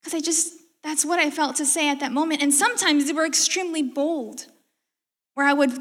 because 0.00 0.14
I 0.14 0.20
just, 0.20 0.52
that's 0.84 1.04
what 1.04 1.18
I 1.18 1.30
felt 1.30 1.56
to 1.56 1.64
say 1.64 1.88
at 1.88 2.00
that 2.00 2.12
moment. 2.12 2.42
And 2.42 2.52
sometimes 2.52 3.06
they 3.06 3.12
were 3.12 3.24
extremely 3.24 3.82
bold, 3.82 4.46
where 5.34 5.46
I 5.46 5.52
would 5.52 5.72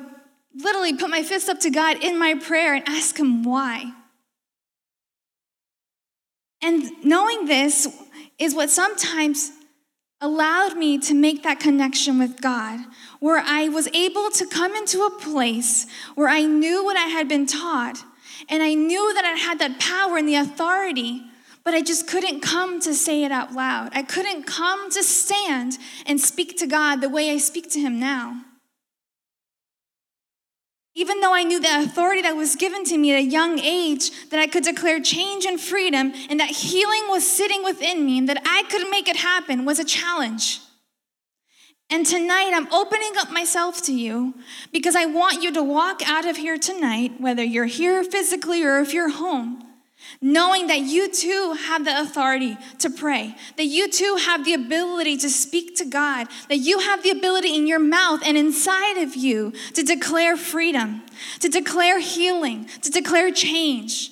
literally 0.55 0.95
put 0.95 1.09
my 1.09 1.23
fist 1.23 1.49
up 1.49 1.59
to 1.61 1.69
God 1.69 2.03
in 2.03 2.17
my 2.19 2.35
prayer 2.35 2.75
and 2.75 2.87
ask 2.87 3.17
Him 3.17 3.43
why. 3.43 3.93
And 6.61 6.91
knowing 7.03 7.45
this 7.45 7.87
is 8.37 8.53
what 8.53 8.69
sometimes 8.69 9.51
allowed 10.21 10.77
me 10.77 10.99
to 10.99 11.13
make 11.15 11.41
that 11.43 11.59
connection 11.59 12.19
with 12.19 12.41
God, 12.41 12.79
where 13.19 13.43
I 13.43 13.69
was 13.69 13.87
able 13.93 14.29
to 14.31 14.45
come 14.45 14.75
into 14.75 15.01
a 15.01 15.19
place 15.19 15.87
where 16.15 16.29
I 16.29 16.43
knew 16.43 16.83
what 16.83 16.95
I 16.95 17.07
had 17.07 17.27
been 17.27 17.47
taught, 17.47 18.03
and 18.47 18.61
I 18.61 18.75
knew 18.75 19.13
that 19.15 19.25
I 19.25 19.31
had 19.31 19.59
that 19.59 19.79
power 19.79 20.17
and 20.17 20.27
the 20.27 20.35
authority, 20.35 21.23
but 21.63 21.73
I 21.73 21.81
just 21.81 22.07
couldn't 22.07 22.41
come 22.41 22.79
to 22.81 22.93
say 22.93 23.23
it 23.23 23.31
out 23.31 23.53
loud. 23.53 23.89
I 23.93 24.03
couldn't 24.03 24.43
come 24.43 24.91
to 24.91 25.03
stand 25.03 25.77
and 26.05 26.21
speak 26.21 26.57
to 26.57 26.67
God 26.67 27.01
the 27.01 27.09
way 27.09 27.31
I 27.31 27.37
speak 27.37 27.69
to 27.71 27.79
Him 27.79 27.99
now. 27.99 28.43
Even 30.93 31.21
though 31.21 31.33
I 31.33 31.43
knew 31.43 31.59
the 31.59 31.79
authority 31.83 32.21
that 32.21 32.35
was 32.35 32.55
given 32.55 32.83
to 32.85 32.97
me 32.97 33.13
at 33.13 33.19
a 33.19 33.23
young 33.23 33.59
age, 33.59 34.29
that 34.29 34.39
I 34.39 34.47
could 34.47 34.63
declare 34.63 34.99
change 34.99 35.45
and 35.45 35.59
freedom, 35.59 36.11
and 36.29 36.39
that 36.39 36.49
healing 36.49 37.03
was 37.07 37.25
sitting 37.25 37.63
within 37.63 38.05
me, 38.05 38.17
and 38.17 38.27
that 38.27 38.41
I 38.45 38.63
could 38.69 38.89
make 38.89 39.07
it 39.07 39.15
happen, 39.15 39.63
was 39.63 39.79
a 39.79 39.85
challenge. 39.85 40.59
And 41.89 42.05
tonight, 42.05 42.51
I'm 42.53 42.71
opening 42.73 43.11
up 43.17 43.31
myself 43.31 43.81
to 43.83 43.93
you 43.93 44.33
because 44.71 44.95
I 44.95 45.05
want 45.05 45.43
you 45.43 45.51
to 45.53 45.63
walk 45.63 46.01
out 46.07 46.25
of 46.25 46.37
here 46.37 46.57
tonight, 46.57 47.19
whether 47.19 47.43
you're 47.43 47.65
here 47.65 48.03
physically 48.03 48.63
or 48.63 48.79
if 48.79 48.93
you're 48.93 49.09
home, 49.09 49.61
knowing 50.21 50.67
that 50.67 50.79
you 50.79 51.11
too 51.11 51.55
have 51.67 51.85
the 51.85 52.01
authority 52.01 52.57
to 52.79 52.89
pray, 52.89 53.35
that 53.57 53.65
you 53.65 53.89
too 53.89 54.17
have 54.25 54.45
the 54.45 54.53
ability 54.53 55.17
to 55.17 55.29
speak 55.29 55.75
to 55.77 55.85
God, 55.85 56.27
that 56.49 56.57
you 56.57 56.79
have 56.79 57.03
the 57.03 57.11
ability 57.11 57.55
in 57.55 57.67
your 57.67 57.79
mouth 57.79 58.21
and 58.25 58.37
inside 58.37 58.97
of 58.97 59.15
you 59.15 59.53
to 59.73 59.83
declare 59.83 60.37
freedom, 60.37 61.01
to 61.39 61.49
declare 61.49 61.99
healing, 61.99 62.65
to 62.81 62.91
declare 62.91 63.31
change. 63.31 64.11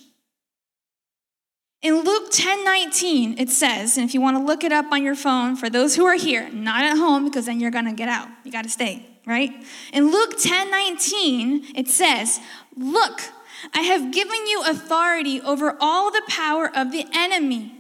In 1.81 2.01
Luke 2.01 2.29
10 2.31 2.65
19, 2.65 3.39
it 3.39 3.49
says, 3.49 3.97
and 3.97 4.05
if 4.05 4.13
you 4.13 4.19
want 4.19 4.35
to 4.35 4.43
look 4.43 4.65
it 4.65 4.73
up 4.73 4.91
on 4.91 5.01
your 5.01 5.15
phone, 5.15 5.55
for 5.55 5.69
those 5.69 5.95
who 5.95 6.05
are 6.05 6.15
here, 6.15 6.49
not 6.51 6.83
at 6.83 6.97
home, 6.97 7.23
because 7.23 7.45
then 7.45 7.61
you're 7.61 7.71
going 7.71 7.85
to 7.85 7.93
get 7.93 8.09
out. 8.09 8.27
You 8.43 8.51
got 8.51 8.63
to 8.63 8.69
stay, 8.69 9.07
right? 9.25 9.51
In 9.93 10.11
Luke 10.11 10.37
10 10.37 10.69
19, 10.69 11.75
it 11.75 11.87
says, 11.87 12.41
Look, 12.75 13.21
I 13.73 13.81
have 13.81 14.11
given 14.11 14.47
you 14.47 14.63
authority 14.65 15.41
over 15.41 15.75
all 15.79 16.11
the 16.11 16.23
power 16.27 16.69
of 16.73 16.91
the 16.91 17.05
enemy, 17.13 17.73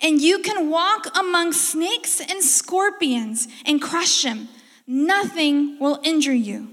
and 0.00 0.20
you 0.20 0.40
can 0.40 0.70
walk 0.70 1.16
among 1.18 1.52
snakes 1.52 2.20
and 2.20 2.42
scorpions 2.42 3.48
and 3.64 3.80
crush 3.80 4.22
them. 4.22 4.48
Nothing 4.86 5.78
will 5.78 6.00
injure 6.02 6.34
you. 6.34 6.68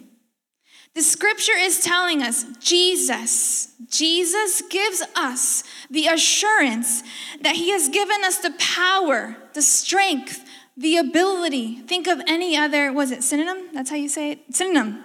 The 0.94 1.02
scripture 1.02 1.58
is 1.58 1.80
telling 1.80 2.22
us 2.22 2.46
Jesus, 2.60 3.74
Jesus 3.90 4.62
gives 4.70 5.02
us 5.16 5.64
the 5.90 6.06
assurance 6.08 7.02
that 7.42 7.56
he 7.56 7.72
has 7.72 7.90
given 7.90 8.24
us 8.24 8.38
the 8.38 8.54
power, 8.60 9.36
the 9.54 9.64
strength, 9.64 10.48
the 10.78 10.98
ability. 10.98 11.78
Think 11.88 12.08
of 12.08 12.22
any 12.28 12.56
other, 12.56 12.94
was 12.94 13.10
it 13.12 13.24
synonym? 13.24 13.70
That's 13.74 13.90
how 13.90 13.96
you 13.96 14.08
say 14.08 14.32
it? 14.32 14.40
Synonym 14.52 15.04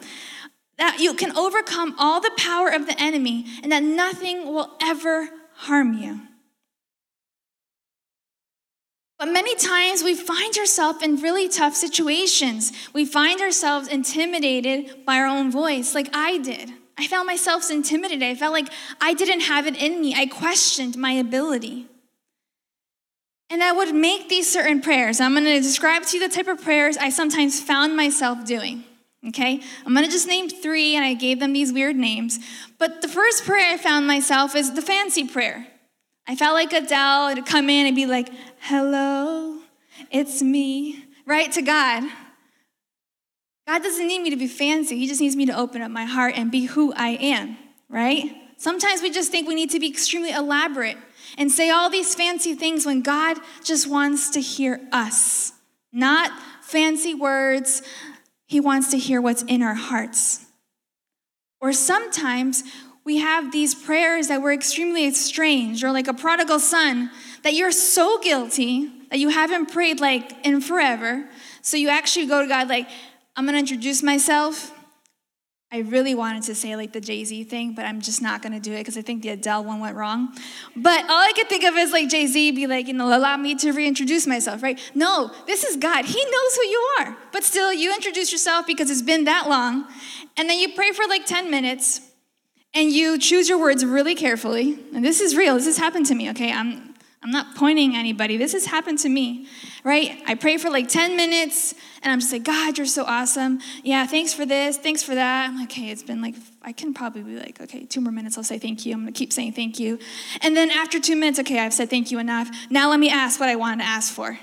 that 0.78 1.00
you 1.00 1.12
can 1.14 1.36
overcome 1.36 1.94
all 1.98 2.20
the 2.20 2.30
power 2.36 2.68
of 2.68 2.86
the 2.86 3.00
enemy 3.00 3.44
and 3.62 3.70
that 3.72 3.82
nothing 3.82 4.46
will 4.46 4.70
ever 4.80 5.28
harm 5.54 5.94
you. 5.94 6.20
But 9.18 9.32
many 9.32 9.56
times 9.56 10.04
we 10.04 10.14
find 10.14 10.56
ourselves 10.56 11.02
in 11.02 11.16
really 11.16 11.48
tough 11.48 11.74
situations. 11.74 12.72
We 12.92 13.04
find 13.04 13.40
ourselves 13.40 13.88
intimidated 13.88 15.04
by 15.04 15.16
our 15.16 15.26
own 15.26 15.50
voice, 15.50 15.94
like 15.94 16.08
I 16.14 16.38
did. 16.38 16.70
I 16.96 17.08
found 17.08 17.26
myself 17.26 17.68
intimidated. 17.68 18.22
I 18.22 18.36
felt 18.36 18.52
like 18.52 18.68
I 19.00 19.14
didn't 19.14 19.40
have 19.40 19.66
it 19.66 19.80
in 19.80 20.00
me. 20.00 20.14
I 20.16 20.26
questioned 20.26 20.96
my 20.96 21.12
ability. 21.12 21.86
And 23.50 23.62
I 23.62 23.72
would 23.72 23.94
make 23.94 24.28
these 24.28 24.50
certain 24.50 24.80
prayers. 24.80 25.20
I'm 25.20 25.32
going 25.32 25.44
to 25.44 25.60
describe 25.60 26.04
to 26.04 26.16
you 26.16 26.28
the 26.28 26.34
type 26.34 26.48
of 26.48 26.62
prayers 26.62 26.96
I 26.96 27.10
sometimes 27.10 27.60
found 27.60 27.96
myself 27.96 28.44
doing. 28.44 28.84
Okay? 29.26 29.60
I'm 29.84 29.94
gonna 29.94 30.08
just 30.08 30.28
name 30.28 30.48
three, 30.48 30.94
and 30.94 31.04
I 31.04 31.14
gave 31.14 31.40
them 31.40 31.52
these 31.52 31.72
weird 31.72 31.96
names. 31.96 32.38
But 32.78 33.02
the 33.02 33.08
first 33.08 33.44
prayer 33.44 33.72
I 33.72 33.76
found 33.76 34.06
myself 34.06 34.54
is 34.54 34.74
the 34.74 34.82
fancy 34.82 35.26
prayer. 35.26 35.66
I 36.26 36.36
felt 36.36 36.54
like 36.54 36.72
Adele 36.72 37.34
to 37.36 37.42
come 37.42 37.70
in 37.70 37.86
and 37.86 37.96
be 37.96 38.06
like, 38.06 38.28
hello, 38.60 39.58
it's 40.10 40.42
me, 40.42 41.04
right 41.26 41.50
to 41.52 41.62
God. 41.62 42.04
God 43.66 43.82
doesn't 43.82 44.06
need 44.06 44.22
me 44.22 44.30
to 44.30 44.36
be 44.36 44.46
fancy, 44.46 44.98
He 44.98 45.06
just 45.06 45.20
needs 45.20 45.36
me 45.36 45.46
to 45.46 45.56
open 45.56 45.82
up 45.82 45.90
my 45.90 46.04
heart 46.04 46.34
and 46.36 46.50
be 46.50 46.66
who 46.66 46.92
I 46.94 47.10
am. 47.10 47.56
right? 47.88 48.34
Sometimes 48.56 49.02
we 49.02 49.10
just 49.10 49.30
think 49.30 49.46
we 49.46 49.54
need 49.54 49.70
to 49.70 49.78
be 49.78 49.88
extremely 49.88 50.30
elaborate 50.32 50.96
and 51.36 51.50
say 51.50 51.70
all 51.70 51.88
these 51.88 52.14
fancy 52.14 52.54
things 52.54 52.84
when 52.84 53.02
God 53.02 53.38
just 53.62 53.88
wants 53.88 54.30
to 54.30 54.40
hear 54.40 54.80
us, 54.92 55.52
not 55.92 56.32
fancy 56.62 57.14
words. 57.14 57.82
He 58.48 58.60
wants 58.60 58.90
to 58.90 58.98
hear 58.98 59.20
what's 59.20 59.42
in 59.42 59.62
our 59.62 59.74
hearts. 59.74 60.46
Or 61.60 61.72
sometimes 61.72 62.64
we 63.04 63.18
have 63.18 63.52
these 63.52 63.74
prayers 63.74 64.28
that 64.28 64.42
were 64.42 64.52
extremely 64.52 65.06
estranged, 65.06 65.84
or 65.84 65.92
like 65.92 66.08
a 66.08 66.14
prodigal 66.14 66.58
son, 66.58 67.10
that 67.42 67.54
you're 67.54 67.72
so 67.72 68.18
guilty 68.18 68.90
that 69.10 69.18
you 69.18 69.28
haven't 69.28 69.66
prayed 69.66 70.00
like 70.00 70.44
in 70.46 70.60
forever. 70.60 71.28
So 71.62 71.76
you 71.76 71.88
actually 71.88 72.26
go 72.26 72.42
to 72.42 72.48
God, 72.48 72.68
like, 72.68 72.88
I'm 73.36 73.46
gonna 73.46 73.58
introduce 73.58 74.02
myself. 74.02 74.72
I 75.70 75.80
really 75.80 76.14
wanted 76.14 76.44
to 76.44 76.54
say 76.54 76.76
like 76.76 76.94
the 76.94 77.00
Jay 77.00 77.24
Z 77.24 77.44
thing, 77.44 77.74
but 77.74 77.84
I'm 77.84 78.00
just 78.00 78.22
not 78.22 78.40
gonna 78.40 78.58
do 78.58 78.72
it 78.72 78.78
because 78.78 78.96
I 78.96 79.02
think 79.02 79.22
the 79.22 79.28
Adele 79.30 79.64
one 79.64 79.80
went 79.80 79.96
wrong. 79.96 80.34
But 80.74 81.04
all 81.04 81.22
I 81.22 81.32
could 81.36 81.50
think 81.50 81.62
of 81.64 81.74
is 81.76 81.92
like 81.92 82.08
Jay 82.08 82.26
Z 82.26 82.52
be 82.52 82.66
like, 82.66 82.88
you 82.88 82.94
know, 82.94 83.14
allow 83.14 83.36
me 83.36 83.54
to 83.56 83.72
reintroduce 83.72 84.26
myself, 84.26 84.62
right? 84.62 84.80
No, 84.94 85.30
this 85.46 85.64
is 85.64 85.76
God. 85.76 86.06
He 86.06 86.24
knows 86.24 86.56
who 86.56 86.62
you 86.62 86.88
are. 87.00 87.16
But 87.32 87.44
still, 87.44 87.70
you 87.70 87.94
introduce 87.94 88.32
yourself 88.32 88.66
because 88.66 88.90
it's 88.90 89.02
been 89.02 89.24
that 89.24 89.48
long. 89.48 89.86
And 90.38 90.48
then 90.48 90.58
you 90.58 90.72
pray 90.74 90.92
for 90.92 91.06
like 91.06 91.26
10 91.26 91.50
minutes 91.50 92.00
and 92.72 92.90
you 92.90 93.18
choose 93.18 93.48
your 93.48 93.58
words 93.58 93.84
really 93.84 94.14
carefully. 94.14 94.78
And 94.94 95.04
this 95.04 95.20
is 95.20 95.36
real. 95.36 95.56
This 95.56 95.66
has 95.66 95.76
happened 95.76 96.06
to 96.06 96.14
me, 96.14 96.30
okay? 96.30 96.50
I'm, 96.50 96.87
I'm 97.22 97.32
not 97.32 97.56
pointing 97.56 97.96
anybody. 97.96 98.36
This 98.36 98.52
has 98.52 98.64
happened 98.64 99.00
to 99.00 99.08
me, 99.08 99.48
right? 99.82 100.22
I 100.26 100.36
pray 100.36 100.56
for 100.56 100.70
like 100.70 100.88
10 100.88 101.16
minutes 101.16 101.74
and 102.02 102.12
I'm 102.12 102.20
just 102.20 102.32
like, 102.32 102.44
God, 102.44 102.78
you're 102.78 102.86
so 102.86 103.04
awesome. 103.04 103.58
Yeah, 103.82 104.06
thanks 104.06 104.32
for 104.32 104.46
this. 104.46 104.76
Thanks 104.76 105.02
for 105.02 105.16
that. 105.16 105.48
I'm 105.48 105.56
like, 105.56 105.70
okay, 105.70 105.90
it's 105.90 106.04
been 106.04 106.22
like, 106.22 106.36
I 106.62 106.72
can 106.72 106.94
probably 106.94 107.22
be 107.22 107.36
like, 107.36 107.60
okay, 107.60 107.84
two 107.86 108.00
more 108.00 108.12
minutes, 108.12 108.38
I'll 108.38 108.44
say 108.44 108.58
thank 108.58 108.86
you. 108.86 108.94
I'm 108.94 109.00
gonna 109.00 109.12
keep 109.12 109.32
saying 109.32 109.54
thank 109.54 109.80
you. 109.80 109.98
And 110.42 110.56
then 110.56 110.70
after 110.70 111.00
two 111.00 111.16
minutes, 111.16 111.40
okay, 111.40 111.58
I've 111.58 111.74
said 111.74 111.90
thank 111.90 112.12
you 112.12 112.20
enough. 112.20 112.50
Now 112.70 112.88
let 112.88 113.00
me 113.00 113.10
ask 113.10 113.40
what 113.40 113.48
I 113.48 113.56
wanted 113.56 113.82
to 113.82 113.88
ask 113.88 114.12
for. 114.12 114.38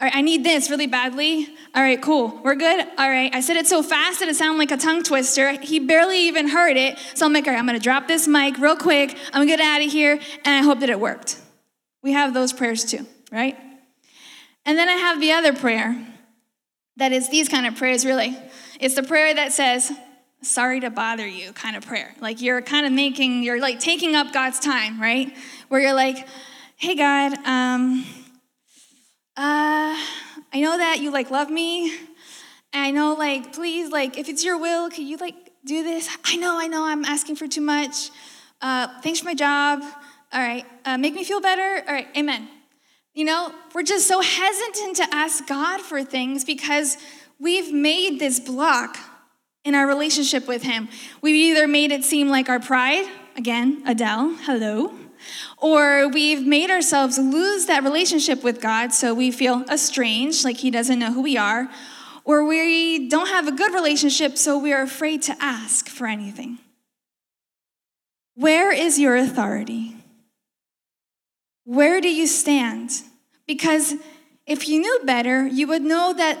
All 0.00 0.06
right, 0.06 0.16
I 0.16 0.22
need 0.22 0.42
this 0.42 0.68
really 0.70 0.88
badly. 0.88 1.46
All 1.76 1.82
right, 1.82 2.02
cool. 2.02 2.40
We're 2.42 2.56
good. 2.56 2.80
All 2.98 3.08
right, 3.08 3.32
I 3.32 3.40
said 3.40 3.56
it 3.56 3.68
so 3.68 3.84
fast 3.84 4.18
that 4.18 4.28
it 4.28 4.34
sounded 4.34 4.58
like 4.58 4.72
a 4.72 4.76
tongue 4.76 5.04
twister. 5.04 5.52
He 5.60 5.78
barely 5.78 6.26
even 6.26 6.48
heard 6.48 6.76
it. 6.76 6.98
So 7.14 7.24
I'm 7.24 7.32
like, 7.32 7.46
all 7.46 7.52
right, 7.52 7.60
I'm 7.60 7.66
gonna 7.66 7.78
drop 7.78 8.08
this 8.08 8.26
mic 8.26 8.58
real 8.58 8.76
quick. 8.76 9.16
I'm 9.26 9.46
gonna 9.46 9.46
get 9.46 9.60
out 9.60 9.80
of 9.80 9.92
here, 9.92 10.18
and 10.44 10.54
I 10.56 10.62
hope 10.62 10.80
that 10.80 10.90
it 10.90 10.98
worked. 10.98 11.41
We 12.02 12.12
have 12.12 12.34
those 12.34 12.52
prayers 12.52 12.84
too, 12.84 13.06
right? 13.30 13.56
And 14.64 14.78
then 14.78 14.88
I 14.88 14.94
have 14.94 15.20
the 15.20 15.32
other 15.32 15.52
prayer 15.52 16.06
that 16.96 17.12
is 17.12 17.28
these 17.30 17.48
kind 17.48 17.66
of 17.66 17.76
prayers, 17.76 18.04
really. 18.04 18.36
It's 18.80 18.94
the 18.94 19.02
prayer 19.02 19.34
that 19.34 19.52
says, 19.52 19.92
sorry 20.42 20.80
to 20.80 20.90
bother 20.90 21.26
you 21.26 21.52
kind 21.52 21.76
of 21.76 21.86
prayer. 21.86 22.14
Like 22.20 22.42
you're 22.42 22.60
kind 22.62 22.84
of 22.84 22.92
making, 22.92 23.42
you're 23.42 23.60
like 23.60 23.80
taking 23.80 24.14
up 24.14 24.32
God's 24.32 24.58
time, 24.58 25.00
right? 25.00 25.36
Where 25.68 25.80
you're 25.80 25.94
like, 25.94 26.26
hey, 26.76 26.94
God, 26.96 27.34
um, 27.46 28.04
uh, 29.36 29.96
I 30.54 30.60
know 30.60 30.76
that 30.76 30.98
you 31.00 31.10
like 31.10 31.30
love 31.30 31.48
me. 31.48 31.96
And 32.74 32.84
I 32.84 32.90
know, 32.90 33.14
like, 33.14 33.52
please, 33.52 33.90
like, 33.90 34.18
if 34.18 34.28
it's 34.28 34.44
your 34.44 34.58
will, 34.58 34.90
could 34.90 35.04
you 35.04 35.16
like 35.18 35.34
do 35.64 35.82
this? 35.82 36.08
I 36.24 36.36
know, 36.36 36.58
I 36.58 36.66
know, 36.66 36.84
I'm 36.84 37.04
asking 37.04 37.36
for 37.36 37.46
too 37.46 37.60
much. 37.60 38.10
Uh, 38.60 38.88
thanks 39.00 39.20
for 39.20 39.26
my 39.26 39.34
job. 39.34 39.82
All 40.32 40.40
right, 40.40 40.64
uh, 40.86 40.96
make 40.96 41.14
me 41.14 41.24
feel 41.24 41.42
better. 41.42 41.84
All 41.86 41.94
right, 41.94 42.08
amen. 42.16 42.48
You 43.14 43.26
know, 43.26 43.52
we're 43.74 43.82
just 43.82 44.08
so 44.08 44.22
hesitant 44.22 44.96
to 44.96 45.14
ask 45.14 45.46
God 45.46 45.82
for 45.82 46.02
things 46.02 46.44
because 46.44 46.96
we've 47.38 47.70
made 47.70 48.18
this 48.18 48.40
block 48.40 48.96
in 49.64 49.74
our 49.74 49.86
relationship 49.86 50.48
with 50.48 50.62
Him. 50.62 50.88
We've 51.20 51.34
either 51.34 51.68
made 51.68 51.92
it 51.92 52.04
seem 52.04 52.28
like 52.28 52.48
our 52.48 52.60
pride, 52.60 53.06
again, 53.36 53.82
Adele, 53.86 54.36
hello, 54.44 54.94
or 55.58 56.08
we've 56.08 56.46
made 56.46 56.70
ourselves 56.70 57.18
lose 57.18 57.66
that 57.66 57.82
relationship 57.82 58.42
with 58.42 58.62
God 58.62 58.94
so 58.94 59.12
we 59.12 59.30
feel 59.30 59.64
estranged, 59.70 60.44
like 60.44 60.56
He 60.56 60.70
doesn't 60.70 60.98
know 60.98 61.12
who 61.12 61.20
we 61.20 61.36
are, 61.36 61.68
or 62.24 62.46
we 62.46 63.10
don't 63.10 63.28
have 63.28 63.46
a 63.46 63.52
good 63.52 63.74
relationship 63.74 64.38
so 64.38 64.56
we 64.56 64.72
are 64.72 64.82
afraid 64.82 65.20
to 65.24 65.36
ask 65.38 65.88
for 65.88 66.06
anything. 66.06 66.58
Where 68.34 68.72
is 68.72 68.98
your 68.98 69.16
authority? 69.16 70.01
Where 71.64 72.00
do 72.00 72.08
you 72.08 72.26
stand? 72.26 72.90
Because 73.46 73.94
if 74.46 74.68
you 74.68 74.80
knew 74.80 75.00
better, 75.04 75.46
you 75.46 75.66
would 75.68 75.82
know 75.82 76.12
that 76.12 76.38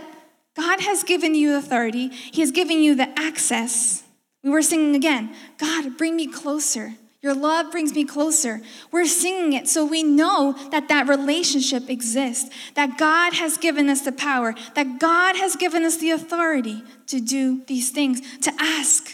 God 0.56 0.80
has 0.80 1.04
given 1.04 1.34
you 1.34 1.56
authority, 1.56 2.08
He 2.08 2.40
has 2.40 2.50
given 2.50 2.82
you 2.82 2.94
the 2.94 3.08
access. 3.18 4.02
We 4.42 4.50
were 4.50 4.62
singing 4.62 4.94
again 4.94 5.34
God, 5.58 5.96
bring 5.96 6.16
me 6.16 6.26
closer. 6.26 6.94
Your 7.22 7.34
love 7.34 7.70
brings 7.70 7.94
me 7.94 8.04
closer. 8.04 8.60
We're 8.90 9.06
singing 9.06 9.52
it 9.52 9.68
so 9.68 9.84
we 9.84 10.02
know 10.02 10.56
that 10.72 10.88
that 10.88 11.06
relationship 11.06 11.88
exists, 11.88 12.50
that 12.74 12.98
God 12.98 13.34
has 13.34 13.56
given 13.56 13.88
us 13.88 14.00
the 14.00 14.10
power, 14.10 14.56
that 14.74 14.98
God 14.98 15.36
has 15.36 15.54
given 15.54 15.84
us 15.84 15.98
the 15.98 16.10
authority 16.10 16.82
to 17.06 17.20
do 17.20 17.62
these 17.66 17.90
things, 17.90 18.38
to 18.38 18.52
ask, 18.58 19.12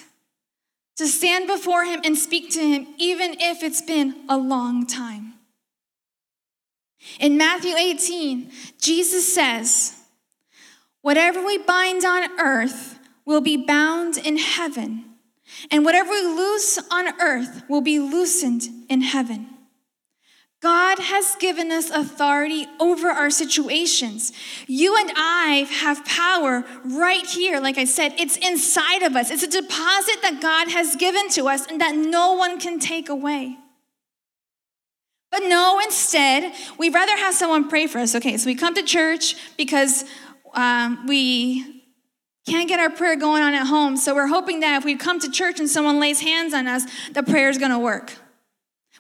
to 0.97 1.07
stand 1.07 1.49
before 1.49 1.85
Him 1.85 2.01
and 2.03 2.17
speak 2.17 2.51
to 2.53 2.61
Him, 2.61 2.87
even 2.97 3.37
if 3.41 3.63
it's 3.63 3.83
been 3.83 4.15
a 4.27 4.39
long 4.39 4.87
time. 4.87 5.35
In 7.19 7.37
Matthew 7.37 7.75
18, 7.75 8.51
Jesus 8.81 9.33
says, 9.33 9.95
Whatever 11.03 11.45
we 11.45 11.59
bind 11.59 12.05
on 12.05 12.39
earth 12.41 12.99
will 13.25 13.41
be 13.41 13.57
bound 13.57 14.17
in 14.17 14.37
heaven, 14.37 15.05
and 15.71 15.85
whatever 15.85 16.11
we 16.11 16.23
loose 16.23 16.79
on 16.91 17.21
earth 17.21 17.63
will 17.69 17.81
be 17.81 17.99
loosened 17.99 18.65
in 18.89 19.01
heaven. 19.01 19.49
God 20.61 20.99
has 20.99 21.37
given 21.37 21.71
us 21.71 21.89
authority 21.91 22.67
over 22.81 23.09
our 23.09 23.31
situations. 23.31 24.33
You 24.67 24.97
and 24.97 25.13
I 25.15 25.69
have 25.71 26.05
power 26.05 26.65
right 26.85 27.25
here. 27.25 27.61
Like 27.61 27.79
I 27.79 27.85
said, 27.85 28.15
it's 28.19 28.37
inside 28.39 29.03
of 29.03 29.15
us. 29.15 29.31
It's 29.31 29.45
a 29.45 29.49
deposit 29.49 30.21
that 30.23 30.41
God 30.43 30.69
has 30.71 30.97
given 30.97 31.29
to 31.31 31.49
us 31.49 31.67
and 31.67 31.81
that 31.81 31.95
no 31.95 32.33
one 32.33 32.59
can 32.59 32.81
take 32.81 33.09
away. 33.09 33.57
But 35.39 35.47
no, 35.47 35.79
instead, 35.79 36.53
we'd 36.79 36.93
rather 36.93 37.17
have 37.17 37.33
someone 37.33 37.69
pray 37.69 37.87
for 37.87 37.99
us. 37.99 38.17
Okay, 38.17 38.37
so 38.37 38.47
we 38.47 38.57
come 38.57 38.75
to 38.75 38.83
church 38.83 39.37
because 39.57 40.05
um, 40.53 41.07
we 41.07 41.85
can't 42.45 42.69
get 42.69 42.81
our 42.81 42.91
prayer 42.91 43.15
going 43.15 43.45
on 43.45 43.55
at 43.55 43.69
home. 43.69 43.97
So 43.97 44.17
we're 44.17 44.27
hoping 44.27 44.59
that 44.61 44.79
if 44.79 44.85
we 44.85 44.97
come 44.97 45.21
to 45.21 45.31
church 45.31 45.61
and 45.61 45.69
someone 45.69 46.01
lays 46.01 46.21
hands 46.21 46.55
on 46.55 46.67
us, 46.67 46.87
the 47.13 47.23
prayer 47.23 47.49
is 47.51 47.57
going 47.57 47.71
to 47.71 47.79
work. 47.79 48.15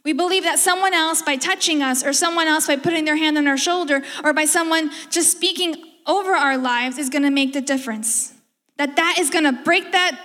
We 0.04 0.12
believe 0.12 0.44
that 0.44 0.60
someone 0.60 0.94
else, 0.94 1.22
by 1.22 1.34
touching 1.34 1.82
us, 1.82 2.04
or 2.04 2.12
someone 2.12 2.46
else 2.46 2.68
by 2.68 2.76
putting 2.76 3.04
their 3.04 3.16
hand 3.16 3.36
on 3.36 3.48
our 3.48 3.58
shoulder, 3.58 4.04
or 4.22 4.32
by 4.32 4.44
someone 4.44 4.92
just 5.10 5.32
speaking 5.32 5.74
over 6.06 6.36
our 6.36 6.56
lives, 6.56 6.98
is 6.98 7.10
going 7.10 7.24
to 7.24 7.30
make 7.30 7.52
the 7.52 7.60
difference. 7.60 8.32
That 8.76 8.94
that 8.94 9.16
is 9.18 9.28
going 9.28 9.44
to 9.44 9.64
break 9.64 9.90
that 9.90 10.20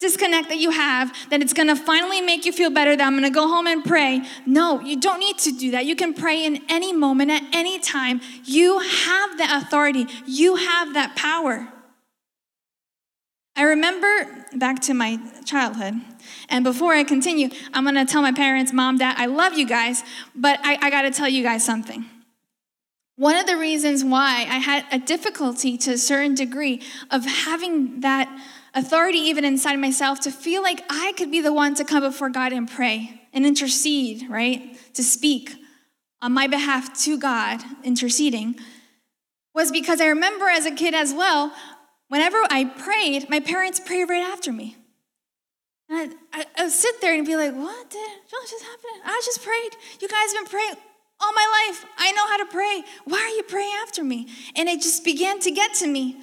disconnect 0.00 0.48
that 0.48 0.58
you 0.58 0.70
have, 0.70 1.12
that 1.30 1.40
it's 1.40 1.52
gonna 1.52 1.76
finally 1.76 2.20
make 2.20 2.44
you 2.44 2.52
feel 2.52 2.70
better, 2.70 2.94
that 2.94 3.06
I'm 3.06 3.14
gonna 3.14 3.30
go 3.30 3.48
home 3.48 3.66
and 3.66 3.84
pray. 3.84 4.22
No, 4.44 4.80
you 4.80 5.00
don't 5.00 5.20
need 5.20 5.38
to 5.38 5.52
do 5.52 5.70
that. 5.70 5.86
You 5.86 5.96
can 5.96 6.12
pray 6.12 6.44
in 6.44 6.62
any 6.68 6.92
moment, 6.92 7.30
at 7.30 7.42
any 7.52 7.78
time. 7.78 8.20
You 8.44 8.78
have 8.78 9.38
that 9.38 9.62
authority, 9.64 10.06
you 10.26 10.56
have 10.56 10.94
that 10.94 11.16
power. 11.16 11.68
I 13.58 13.62
remember 13.62 14.46
back 14.54 14.80
to 14.82 14.92
my 14.92 15.18
childhood, 15.46 15.94
and 16.50 16.62
before 16.62 16.92
I 16.92 17.04
continue, 17.04 17.48
I'm 17.72 17.84
gonna 17.84 18.04
tell 18.04 18.20
my 18.20 18.32
parents, 18.32 18.72
mom, 18.72 18.98
dad, 18.98 19.14
I 19.16 19.26
love 19.26 19.54
you 19.54 19.66
guys, 19.66 20.04
but 20.34 20.60
I, 20.62 20.78
I 20.82 20.90
gotta 20.90 21.10
tell 21.10 21.28
you 21.28 21.42
guys 21.42 21.64
something. 21.64 22.04
One 23.16 23.36
of 23.36 23.46
the 23.46 23.56
reasons 23.56 24.04
why 24.04 24.46
I 24.48 24.58
had 24.58 24.84
a 24.92 24.98
difficulty 24.98 25.78
to 25.78 25.92
a 25.92 25.98
certain 25.98 26.34
degree 26.34 26.82
of 27.10 27.24
having 27.24 28.00
that 28.00 28.28
authority 28.74 29.18
even 29.18 29.42
inside 29.42 29.76
myself 29.76 30.20
to 30.20 30.30
feel 30.30 30.62
like 30.62 30.84
I 30.90 31.14
could 31.16 31.30
be 31.30 31.40
the 31.40 31.52
one 31.52 31.74
to 31.76 31.84
come 31.84 32.02
before 32.02 32.28
God 32.28 32.52
and 32.52 32.70
pray 32.70 33.22
and 33.32 33.46
intercede, 33.46 34.28
right? 34.28 34.78
To 34.94 35.02
speak 35.02 35.54
on 36.20 36.32
my 36.32 36.46
behalf 36.46 36.98
to 37.04 37.16
God, 37.18 37.62
interceding, 37.82 38.56
was 39.54 39.72
because 39.72 40.02
I 40.02 40.08
remember 40.08 40.46
as 40.48 40.66
a 40.66 40.70
kid 40.70 40.94
as 40.94 41.14
well, 41.14 41.54
whenever 42.08 42.36
I 42.50 42.66
prayed, 42.66 43.30
my 43.30 43.40
parents 43.40 43.80
prayed 43.80 44.10
right 44.10 44.24
after 44.24 44.52
me. 44.52 44.76
And 45.88 46.14
I, 46.32 46.40
I, 46.40 46.44
I 46.58 46.62
would 46.64 46.72
sit 46.72 47.00
there 47.00 47.14
and 47.14 47.24
be 47.24 47.36
like, 47.36 47.54
what 47.54 47.88
did 47.88 48.10
what 48.28 48.46
just 48.46 48.62
happened? 48.62 49.02
I 49.06 49.22
just 49.24 49.42
prayed. 49.42 49.70
You 50.02 50.08
guys 50.08 50.34
have 50.34 50.44
been 50.44 50.50
praying 50.50 50.74
all 51.20 51.32
my 51.32 51.68
life. 51.68 51.84
I 51.98 52.12
know 52.12 52.26
how 52.26 52.36
to 52.38 52.46
pray. 52.46 52.84
Why 53.04 53.18
are 53.18 53.36
you 53.36 53.42
praying 53.42 53.72
after 53.82 54.04
me? 54.04 54.28
And 54.54 54.68
it 54.68 54.82
just 54.82 55.04
began 55.04 55.40
to 55.40 55.50
get 55.50 55.74
to 55.74 55.86
me. 55.86 56.18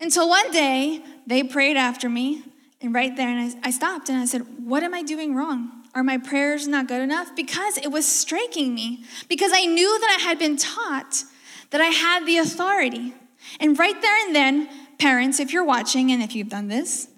Until 0.00 0.28
one 0.28 0.50
day, 0.50 1.02
they 1.26 1.44
prayed 1.44 1.76
after 1.76 2.08
me, 2.08 2.42
and 2.80 2.92
right 2.92 3.14
there, 3.16 3.28
and 3.28 3.56
I, 3.62 3.68
I 3.68 3.70
stopped 3.70 4.08
and 4.08 4.18
I 4.18 4.24
said, 4.24 4.42
What 4.66 4.82
am 4.82 4.94
I 4.94 5.02
doing 5.02 5.34
wrong? 5.36 5.70
Are 5.94 6.02
my 6.02 6.18
prayers 6.18 6.66
not 6.66 6.88
good 6.88 7.00
enough? 7.00 7.36
Because 7.36 7.78
it 7.78 7.88
was 7.92 8.06
striking 8.06 8.74
me, 8.74 9.04
because 9.28 9.52
I 9.54 9.66
knew 9.66 9.98
that 10.00 10.18
I 10.18 10.22
had 10.22 10.38
been 10.38 10.56
taught 10.56 11.22
that 11.70 11.80
I 11.80 11.86
had 11.86 12.26
the 12.26 12.38
authority. 12.38 13.14
And 13.60 13.78
right 13.78 14.00
there 14.00 14.26
and 14.26 14.34
then, 14.34 14.68
parents, 14.98 15.38
if 15.38 15.52
you're 15.52 15.64
watching 15.64 16.10
and 16.10 16.22
if 16.22 16.34
you've 16.34 16.48
done 16.48 16.68
this, 16.68 17.08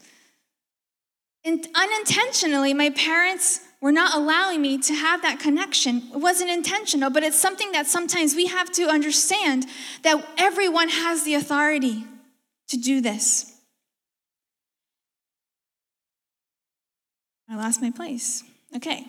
And 1.46 1.66
unintentionally, 1.74 2.72
my 2.72 2.90
parents 2.90 3.60
were 3.84 3.92
not 3.92 4.14
allowing 4.14 4.62
me 4.62 4.78
to 4.78 4.94
have 4.94 5.20
that 5.20 5.38
connection. 5.38 5.98
It 6.14 6.16
wasn't 6.16 6.48
intentional, 6.48 7.10
but 7.10 7.22
it's 7.22 7.38
something 7.38 7.70
that 7.72 7.86
sometimes 7.86 8.34
we 8.34 8.46
have 8.46 8.72
to 8.72 8.84
understand 8.84 9.66
that 10.04 10.26
everyone 10.38 10.88
has 10.88 11.24
the 11.24 11.34
authority 11.34 12.06
to 12.68 12.78
do 12.78 13.02
this. 13.02 13.52
I 17.46 17.56
lost 17.56 17.82
my 17.82 17.90
place. 17.90 18.42
Okay. 18.74 19.04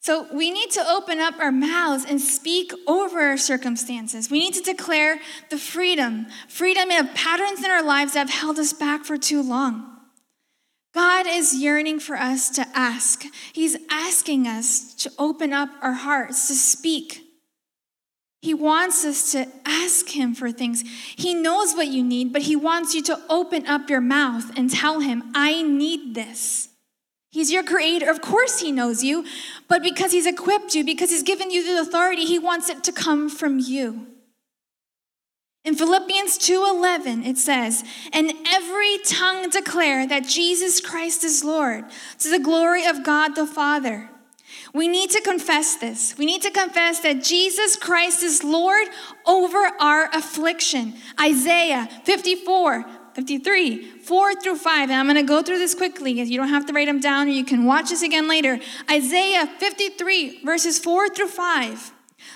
So 0.00 0.26
we 0.34 0.50
need 0.50 0.72
to 0.72 0.84
open 0.90 1.20
up 1.20 1.38
our 1.38 1.52
mouths 1.52 2.04
and 2.04 2.20
speak 2.20 2.72
over 2.88 3.20
our 3.20 3.36
circumstances. 3.36 4.28
We 4.28 4.40
need 4.40 4.54
to 4.54 4.60
declare 4.60 5.20
the 5.50 5.56
freedom, 5.56 6.26
freedom 6.48 6.90
of 6.90 7.14
patterns 7.14 7.60
in 7.64 7.70
our 7.70 7.84
lives 7.84 8.14
that 8.14 8.28
have 8.28 8.30
held 8.30 8.58
us 8.58 8.72
back 8.72 9.04
for 9.04 9.16
too 9.16 9.40
long. 9.40 9.93
God 10.94 11.26
is 11.28 11.54
yearning 11.54 11.98
for 11.98 12.16
us 12.16 12.48
to 12.50 12.66
ask. 12.72 13.24
He's 13.52 13.76
asking 13.90 14.46
us 14.46 14.94
to 14.94 15.10
open 15.18 15.52
up 15.52 15.70
our 15.82 15.92
hearts, 15.92 16.46
to 16.46 16.54
speak. 16.54 17.22
He 18.40 18.54
wants 18.54 19.04
us 19.04 19.32
to 19.32 19.48
ask 19.64 20.08
Him 20.10 20.34
for 20.34 20.52
things. 20.52 20.84
He 21.16 21.34
knows 21.34 21.74
what 21.74 21.88
you 21.88 22.04
need, 22.04 22.32
but 22.32 22.42
He 22.42 22.54
wants 22.54 22.94
you 22.94 23.02
to 23.04 23.20
open 23.28 23.66
up 23.66 23.90
your 23.90 24.00
mouth 24.00 24.56
and 24.56 24.70
tell 24.70 25.00
Him, 25.00 25.24
I 25.34 25.62
need 25.62 26.14
this. 26.14 26.68
He's 27.30 27.50
your 27.50 27.64
creator. 27.64 28.08
Of 28.08 28.20
course, 28.20 28.60
He 28.60 28.70
knows 28.70 29.02
you, 29.02 29.24
but 29.66 29.82
because 29.82 30.12
He's 30.12 30.26
equipped 30.26 30.76
you, 30.76 30.84
because 30.84 31.10
He's 31.10 31.24
given 31.24 31.50
you 31.50 31.64
the 31.64 31.80
authority, 31.80 32.24
He 32.24 32.38
wants 32.38 32.68
it 32.68 32.84
to 32.84 32.92
come 32.92 33.28
from 33.28 33.58
you. 33.58 34.13
In 35.64 35.76
Philippians 35.76 36.36
2:11 36.38 37.24
it 37.24 37.38
says, 37.38 37.84
"And 38.12 38.34
every 38.46 38.98
tongue 38.98 39.48
declare 39.48 40.06
that 40.06 40.28
Jesus 40.28 40.80
Christ 40.80 41.24
is 41.24 41.42
Lord, 41.42 41.86
to 42.18 42.28
the 42.28 42.38
glory 42.38 42.84
of 42.84 43.02
God 43.02 43.34
the 43.34 43.46
Father." 43.46 44.10
We 44.74 44.88
need 44.88 45.10
to 45.10 45.20
confess 45.20 45.76
this. 45.76 46.14
We 46.18 46.26
need 46.26 46.42
to 46.42 46.50
confess 46.50 47.00
that 47.00 47.22
Jesus 47.22 47.76
Christ 47.76 48.22
is 48.22 48.44
Lord 48.44 48.88
over 49.24 49.70
our 49.80 50.10
affliction. 50.12 50.94
Isaiah 51.20 51.88
54 52.04 52.84
53, 53.14 54.00
4 54.02 54.34
through 54.34 54.56
5. 54.56 54.90
And 54.90 54.98
I'm 54.98 55.06
going 55.06 55.14
to 55.14 55.22
go 55.22 55.40
through 55.40 55.60
this 55.60 55.74
quickly. 55.74 56.20
You 56.20 56.36
don't 56.36 56.48
have 56.48 56.66
to 56.66 56.72
write 56.72 56.88
them 56.88 56.98
down 56.98 57.28
or 57.28 57.30
you 57.30 57.44
can 57.44 57.64
watch 57.64 57.90
this 57.90 58.02
again 58.02 58.26
later. 58.26 58.58
Isaiah 58.90 59.46
53, 59.58 60.40
verses 60.44 60.78
4 60.80 61.08
through 61.08 61.28
5. 61.28 61.93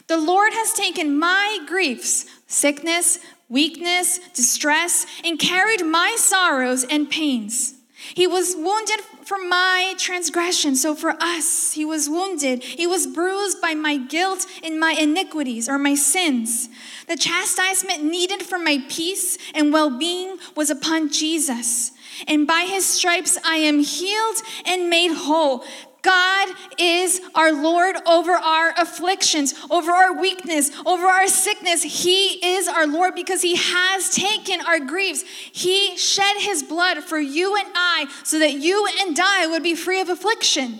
The 0.08 0.16
Lord 0.16 0.54
has 0.54 0.72
taken 0.72 1.18
my 1.18 1.58
griefs, 1.66 2.24
sickness, 2.46 3.18
weakness, 3.48 4.18
distress, 4.34 5.06
and 5.22 5.38
carried 5.38 5.84
my 5.84 6.16
sorrows 6.18 6.84
and 6.84 7.10
pains. 7.10 7.74
He 8.14 8.26
was 8.26 8.54
wounded 8.56 9.00
for 9.24 9.36
my 9.38 9.94
transgression. 9.98 10.76
So 10.76 10.94
for 10.94 11.10
us, 11.20 11.74
he 11.74 11.84
was 11.84 12.08
wounded. 12.08 12.64
He 12.64 12.86
was 12.86 13.06
bruised 13.06 13.60
by 13.60 13.74
my 13.74 13.98
guilt 13.98 14.46
and 14.64 14.80
my 14.80 14.92
iniquities 14.92 15.68
or 15.68 15.78
my 15.78 15.94
sins. 15.94 16.70
The 17.06 17.16
chastisement 17.16 18.02
needed 18.02 18.42
for 18.42 18.58
my 18.58 18.82
peace 18.88 19.36
and 19.54 19.72
well 19.72 19.90
being 19.90 20.38
was 20.56 20.70
upon 20.70 21.10
Jesus. 21.10 21.92
And 22.26 22.46
by 22.46 22.62
his 22.62 22.86
stripes 22.86 23.36
I 23.44 23.56
am 23.56 23.80
healed 23.80 24.36
and 24.64 24.88
made 24.88 25.12
whole. 25.12 25.64
God 26.02 26.48
is 26.78 27.20
our 27.34 27.52
Lord 27.52 27.96
over 28.06 28.32
our 28.32 28.72
afflictions, 28.76 29.54
over 29.70 29.90
our 29.90 30.18
weakness, 30.20 30.70
over 30.86 31.06
our 31.06 31.26
sickness. 31.26 31.82
He 31.82 32.44
is 32.54 32.68
our 32.68 32.86
Lord 32.86 33.14
because 33.14 33.42
He 33.42 33.56
has 33.56 34.14
taken 34.14 34.60
our 34.60 34.80
griefs. 34.80 35.24
He 35.52 35.96
shed 35.96 36.36
His 36.38 36.62
blood 36.62 37.02
for 37.02 37.18
you 37.18 37.56
and 37.56 37.68
I 37.74 38.06
so 38.22 38.38
that 38.38 38.54
you 38.54 38.88
and 39.00 39.18
I 39.20 39.46
would 39.48 39.62
be 39.62 39.74
free 39.74 40.00
of 40.00 40.08
affliction. 40.08 40.78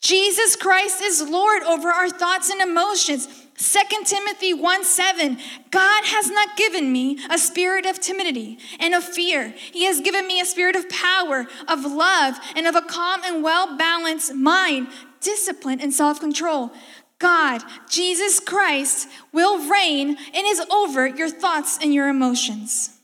Jesus 0.00 0.56
Christ 0.56 1.02
is 1.02 1.28
Lord 1.28 1.62
over 1.64 1.88
our 1.88 2.08
thoughts 2.08 2.50
and 2.50 2.60
emotions. 2.60 3.26
2 3.58 4.04
Timothy 4.04 4.54
1 4.54 4.84
7, 4.84 5.36
God 5.72 6.04
has 6.04 6.30
not 6.30 6.56
given 6.56 6.92
me 6.92 7.18
a 7.28 7.36
spirit 7.36 7.86
of 7.86 7.98
timidity 7.98 8.58
and 8.78 8.94
of 8.94 9.02
fear. 9.02 9.52
He 9.56 9.84
has 9.84 10.00
given 10.00 10.28
me 10.28 10.40
a 10.40 10.44
spirit 10.44 10.76
of 10.76 10.88
power, 10.88 11.46
of 11.66 11.84
love, 11.84 12.38
and 12.54 12.68
of 12.68 12.76
a 12.76 12.82
calm 12.82 13.22
and 13.24 13.42
well 13.42 13.76
balanced 13.76 14.32
mind, 14.34 14.86
discipline, 15.20 15.80
and 15.80 15.92
self 15.92 16.20
control. 16.20 16.70
God, 17.18 17.62
Jesus 17.90 18.38
Christ, 18.38 19.08
will 19.32 19.68
reign 19.68 20.16
and 20.32 20.46
is 20.46 20.60
over 20.70 21.08
your 21.08 21.28
thoughts 21.28 21.78
and 21.82 21.92
your 21.92 22.08
emotions. 22.08 22.97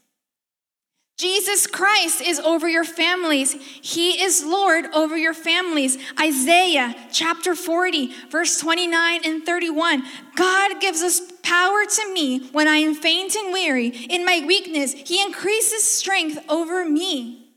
Jesus 1.16 1.68
Christ 1.68 2.20
is 2.20 2.40
over 2.40 2.68
your 2.68 2.84
families. 2.84 3.52
He 3.52 4.20
is 4.20 4.44
Lord 4.44 4.86
over 4.86 5.16
your 5.16 5.34
families. 5.34 5.96
Isaiah 6.20 6.92
chapter 7.12 7.54
40, 7.54 8.12
verse 8.30 8.58
29 8.58 9.20
and 9.24 9.44
31. 9.44 10.02
God 10.34 10.80
gives 10.80 11.02
us 11.02 11.20
power 11.42 11.84
to 11.84 12.12
me 12.12 12.48
when 12.50 12.66
I 12.66 12.78
am 12.78 12.96
faint 12.96 13.36
and 13.36 13.52
weary. 13.52 13.88
In 13.88 14.24
my 14.24 14.42
weakness, 14.44 14.92
He 14.92 15.22
increases 15.22 15.84
strength 15.84 16.38
over 16.48 16.84
me. 16.84 17.52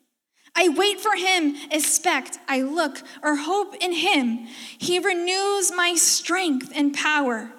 I 0.55 0.69
wait 0.69 0.99
for 0.99 1.15
Him, 1.15 1.55
expect, 1.71 2.37
I 2.47 2.61
look 2.61 3.01
or 3.23 3.37
hope 3.37 3.75
in 3.81 3.93
Him. 3.93 4.47
He 4.77 4.99
renews 4.99 5.71
my 5.71 5.95
strength 5.95 6.71
and 6.75 6.93
power. 6.93 7.51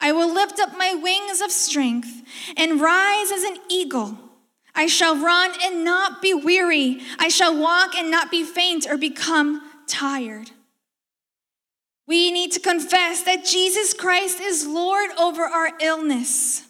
I 0.00 0.12
will 0.12 0.32
lift 0.32 0.60
up 0.60 0.78
my 0.78 0.94
wings 0.94 1.40
of 1.40 1.50
strength 1.50 2.22
and 2.56 2.80
rise 2.80 3.32
as 3.32 3.42
an 3.42 3.56
eagle. 3.68 4.21
I 4.74 4.86
shall 4.86 5.16
run 5.16 5.52
and 5.62 5.84
not 5.84 6.22
be 6.22 6.32
weary. 6.32 7.00
I 7.18 7.28
shall 7.28 7.56
walk 7.56 7.94
and 7.94 8.10
not 8.10 8.30
be 8.30 8.42
faint 8.42 8.86
or 8.88 8.96
become 8.96 9.62
tired. 9.86 10.50
We 12.06 12.32
need 12.32 12.52
to 12.52 12.60
confess 12.60 13.22
that 13.22 13.44
Jesus 13.44 13.94
Christ 13.94 14.40
is 14.40 14.66
Lord 14.66 15.10
over 15.18 15.42
our 15.42 15.70
illness. 15.80 16.66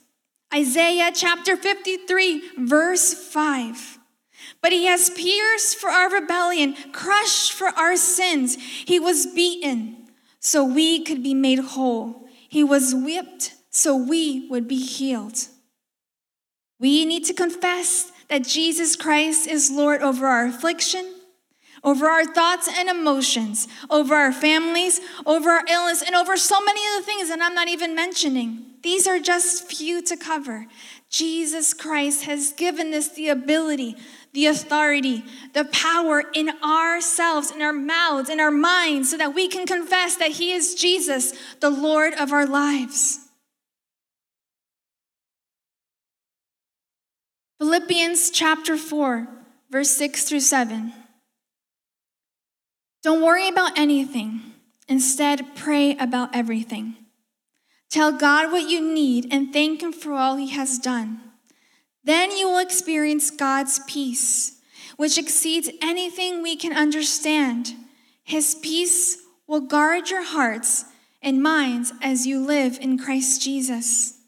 Isaiah 0.53 1.11
chapter 1.15 1.57
53, 1.57 2.43
verse 2.59 3.15
5. 3.15 3.99
But 4.61 4.73
he 4.73 4.87
has 4.87 5.11
pierced 5.11 5.79
for 5.79 5.89
our 5.89 6.11
rebellion, 6.11 6.77
crushed 6.93 7.53
for 7.53 7.69
our 7.69 7.97
sins. 7.97 8.57
He 8.57 9.01
was 9.01 9.27
beaten 9.27 10.11
so 10.41 10.65
we 10.65 11.03
could 11.05 11.23
be 11.23 11.35
made 11.35 11.61
whole. 11.61 12.29
He 12.49 12.63
was 12.63 12.95
whipped 12.95 13.55
so 13.71 13.97
we 13.97 14.49
would 14.51 14.69
be 14.69 14.85
healed. 14.85 15.49
We 16.83 17.05
need 17.05 17.25
to 17.27 17.33
confess 17.33 18.11
that 18.29 18.43
Jesus 18.43 18.97
Christ 18.97 19.47
is 19.47 19.71
Lord 19.71 20.03
over 20.03 20.27
our 20.27 20.47
affliction, 20.47 21.15
over 21.85 22.07
our 22.09 22.25
thoughts 22.25 22.69
and 22.69 22.89
emotions, 22.89 23.69
over 23.89 24.17
our 24.17 24.33
families, 24.33 25.01
over 25.25 25.51
our 25.51 25.65
illness, 25.71 26.03
and 26.03 26.17
over 26.17 26.37
so 26.37 26.61
many 26.61 26.81
other 26.89 27.05
things 27.05 27.29
that 27.29 27.41
I'm 27.41 27.55
not 27.55 27.69
even 27.69 27.95
mentioning. 27.95 28.65
These 28.83 29.07
are 29.07 29.21
just 29.21 29.71
few 29.71 30.03
to 30.03 30.17
cover. 30.17 30.67
Jesus 31.09 31.73
Christ 31.73 32.25
has 32.25 32.53
given 32.53 32.93
us 32.95 33.11
the 33.11 33.29
ability, 33.29 33.95
the 34.33 34.47
authority, 34.47 35.25
the 35.55 35.67
power 35.67 36.25
in 36.35 36.51
ourselves, 36.65 37.53
in 37.53 37.63
our 37.63 37.73
mouths, 37.73 38.29
in 38.29 38.41
our 38.41 38.51
minds, 38.51 39.09
so 39.13 39.19
that 39.19 39.37
we 39.37 39.47
can 39.47 39.67
confess 39.67 40.17
that 40.17 40.33
He 40.33 40.53
is 40.53 40.75
Jesus, 40.75 41.33
the 41.61 41.71
Lord 41.71 42.15
of 42.15 42.33
our 42.33 42.47
lives. 42.47 43.22
Philippians 47.63 48.33
chapter 48.33 48.77
4, 48.77 49.29
verse 49.71 49.91
6 49.91 50.25
through 50.25 50.41
7. 50.41 50.93
Don't 53.05 53.23
worry 53.23 53.47
about 53.47 53.79
anything. 53.79 54.41
Instead, 54.89 55.55
pray 55.55 55.97
about 55.97 56.35
everything. 56.35 56.97
Tell 57.89 58.11
God 58.11 58.51
what 58.51 58.69
you 58.69 58.81
need 58.81 59.29
and 59.31 59.53
thank 59.53 59.81
Him 59.81 59.93
for 59.93 60.15
all 60.15 60.35
He 60.35 60.49
has 60.49 60.77
done. 60.77 61.21
Then 62.03 62.33
you 62.33 62.49
will 62.49 62.59
experience 62.59 63.31
God's 63.31 63.79
peace, 63.87 64.61
which 64.97 65.17
exceeds 65.17 65.71
anything 65.81 66.43
we 66.43 66.57
can 66.57 66.73
understand. 66.73 67.75
His 68.25 68.57
peace 68.57 69.19
will 69.47 69.61
guard 69.61 70.11
your 70.11 70.25
hearts 70.25 70.87
and 71.23 71.41
minds 71.41 71.93
as 72.03 72.27
you 72.27 72.45
live 72.45 72.81
in 72.81 72.99
Christ 72.99 73.41
Jesus. 73.41 74.19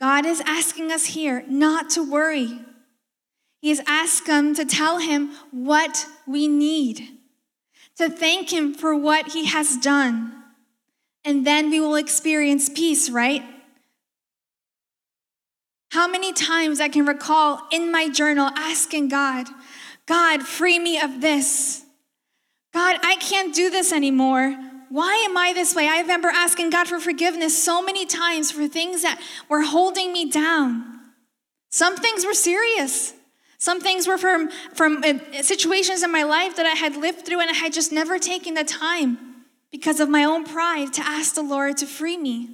God 0.00 0.26
is 0.26 0.40
asking 0.46 0.92
us 0.92 1.06
here 1.06 1.44
not 1.48 1.90
to 1.90 2.08
worry. 2.08 2.60
He 3.60 3.70
is 3.70 3.82
asking 3.86 4.54
to 4.54 4.64
tell 4.64 4.98
him 4.98 5.32
what 5.50 6.06
we 6.26 6.46
need, 6.46 7.08
to 7.96 8.08
thank 8.08 8.52
him 8.52 8.74
for 8.74 8.94
what 8.94 9.32
he 9.32 9.46
has 9.46 9.76
done. 9.76 10.32
And 11.24 11.46
then 11.46 11.70
we 11.70 11.80
will 11.80 11.96
experience 11.96 12.68
peace, 12.68 13.10
right? 13.10 13.42
How 15.90 16.06
many 16.06 16.32
times 16.32 16.80
I 16.80 16.88
can 16.88 17.06
recall 17.06 17.62
in 17.72 17.90
my 17.90 18.08
journal 18.08 18.50
asking 18.54 19.08
God, 19.08 19.48
God, 20.06 20.42
free 20.42 20.78
me 20.78 21.00
of 21.00 21.20
this. 21.20 21.82
God, 22.72 22.98
I 23.02 23.16
can't 23.16 23.54
do 23.54 23.68
this 23.68 23.92
anymore 23.92 24.56
why 24.90 25.14
am 25.28 25.36
I 25.36 25.52
this 25.52 25.74
way? 25.74 25.88
I 25.88 26.00
remember 26.00 26.28
asking 26.28 26.70
God 26.70 26.88
for 26.88 26.98
forgiveness 26.98 27.62
so 27.62 27.82
many 27.82 28.06
times 28.06 28.50
for 28.50 28.66
things 28.66 29.02
that 29.02 29.20
were 29.48 29.62
holding 29.62 30.12
me 30.12 30.30
down. 30.30 31.00
Some 31.70 31.96
things 31.96 32.24
were 32.24 32.34
serious. 32.34 33.14
Some 33.58 33.80
things 33.80 34.06
were 34.06 34.18
from, 34.18 34.50
from 34.74 35.02
uh, 35.04 35.42
situations 35.42 36.02
in 36.02 36.12
my 36.12 36.22
life 36.22 36.56
that 36.56 36.66
I 36.66 36.76
had 36.76 36.96
lived 36.96 37.26
through 37.26 37.40
and 37.40 37.50
I 37.50 37.54
had 37.54 37.72
just 37.72 37.92
never 37.92 38.18
taken 38.18 38.54
the 38.54 38.64
time 38.64 39.18
because 39.70 40.00
of 40.00 40.08
my 40.08 40.24
own 40.24 40.44
pride 40.44 40.92
to 40.94 41.02
ask 41.04 41.34
the 41.34 41.42
Lord 41.42 41.76
to 41.78 41.86
free 41.86 42.16
me. 42.16 42.48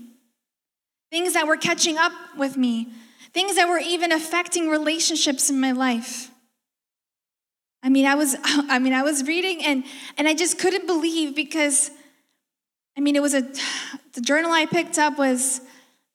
Things 1.10 1.34
that 1.34 1.46
were 1.46 1.56
catching 1.56 1.98
up 1.98 2.12
with 2.36 2.56
me, 2.56 2.88
things 3.32 3.56
that 3.56 3.68
were 3.68 3.78
even 3.78 4.12
affecting 4.12 4.68
relationships 4.68 5.50
in 5.50 5.60
my 5.60 5.72
life. 5.72 6.30
I 7.82 7.90
mean, 7.90 8.06
I 8.06 8.14
was 8.14 8.34
I 8.44 8.78
mean, 8.78 8.94
I 8.94 9.02
was 9.02 9.24
reading 9.24 9.62
and 9.64 9.84
and 10.16 10.26
I 10.26 10.34
just 10.34 10.58
couldn't 10.58 10.86
believe 10.86 11.36
because 11.36 11.90
I 12.96 13.00
mean, 13.00 13.16
it 13.16 13.22
was 13.22 13.34
a 13.34 13.42
the 14.12 14.20
journal 14.20 14.52
I 14.52 14.66
picked 14.66 14.98
up 14.98 15.18
was 15.18 15.60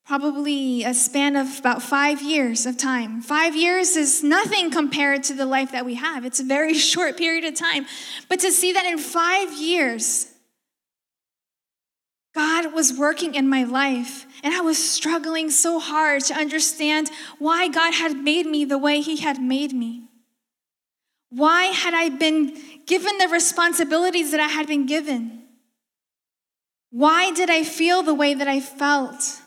probably 0.05 0.83
a 0.83 0.93
span 0.93 1.35
of 1.35 1.59
about 1.59 1.83
5 1.83 2.21
years 2.21 2.65
of 2.65 2.77
time. 2.77 3.21
5 3.21 3.55
years 3.55 3.95
is 3.95 4.23
nothing 4.23 4.71
compared 4.71 5.23
to 5.23 5.33
the 5.33 5.45
life 5.45 5.71
that 5.73 5.85
we 5.85 5.95
have. 5.95 6.25
It's 6.25 6.39
a 6.39 6.43
very 6.45 6.73
short 6.91 7.17
period 7.17 7.43
of 7.45 7.55
time. 7.55 7.85
But 8.27 8.39
to 8.39 8.51
see 8.51 8.73
that 8.73 8.85
in 8.85 8.97
5 8.97 9.53
years 9.61 10.27
God 12.35 12.73
was 12.73 12.93
working 12.93 13.35
in 13.35 13.49
my 13.49 13.63
life, 13.63 14.25
and 14.43 14.53
I 14.53 14.61
was 14.61 14.77
struggling 14.77 15.49
so 15.49 15.79
hard 15.79 16.23
to 16.25 16.33
understand 16.33 17.09
why 17.39 17.67
God 17.67 17.93
had 17.93 18.15
made 18.15 18.45
me 18.45 18.65
the 18.65 18.77
way 18.77 19.01
He 19.01 19.17
had 19.17 19.41
made 19.41 19.73
me. 19.73 20.07
Why 21.29 21.65
had 21.65 21.93
I 21.93 22.09
been 22.09 22.57
given 22.85 23.17
the 23.17 23.27
responsibilities 23.27 24.31
that 24.31 24.39
I 24.39 24.47
had 24.47 24.67
been 24.67 24.85
given? 24.85 25.38
Why 26.91 27.31
did 27.31 27.49
I 27.49 27.63
feel 27.63 28.01
the 28.03 28.13
way 28.13 28.33
that 28.33 28.47
I 28.47 28.59
felt? 28.59 29.41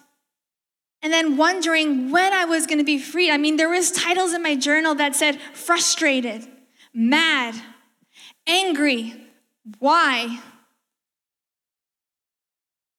And 1.02 1.12
then 1.12 1.36
wondering 1.36 2.10
when 2.10 2.32
I 2.32 2.44
was 2.44 2.66
going 2.66 2.78
to 2.78 2.84
be 2.84 2.98
freed. 2.98 3.30
I 3.30 3.36
mean, 3.36 3.56
there 3.56 3.68
was 3.68 3.90
titles 3.90 4.32
in 4.32 4.42
my 4.42 4.54
journal 4.54 4.94
that 4.94 5.16
said 5.16 5.40
frustrated, 5.52 6.46
mad, 6.94 7.54
angry, 8.46 9.14
why? 9.80 10.40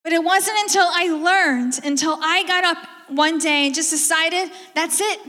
But 0.04 0.12
it 0.12 0.24
wasn't 0.24 0.58
until 0.60 0.88
I 0.92 1.08
learned, 1.08 1.80
until 1.86 2.18
I 2.22 2.44
got 2.46 2.66
up 2.66 2.78
one 3.08 3.38
day 3.38 3.68
and 3.68 3.76
just 3.76 3.92
decided 3.92 4.52
that's 4.76 5.00
it. 5.00 5.20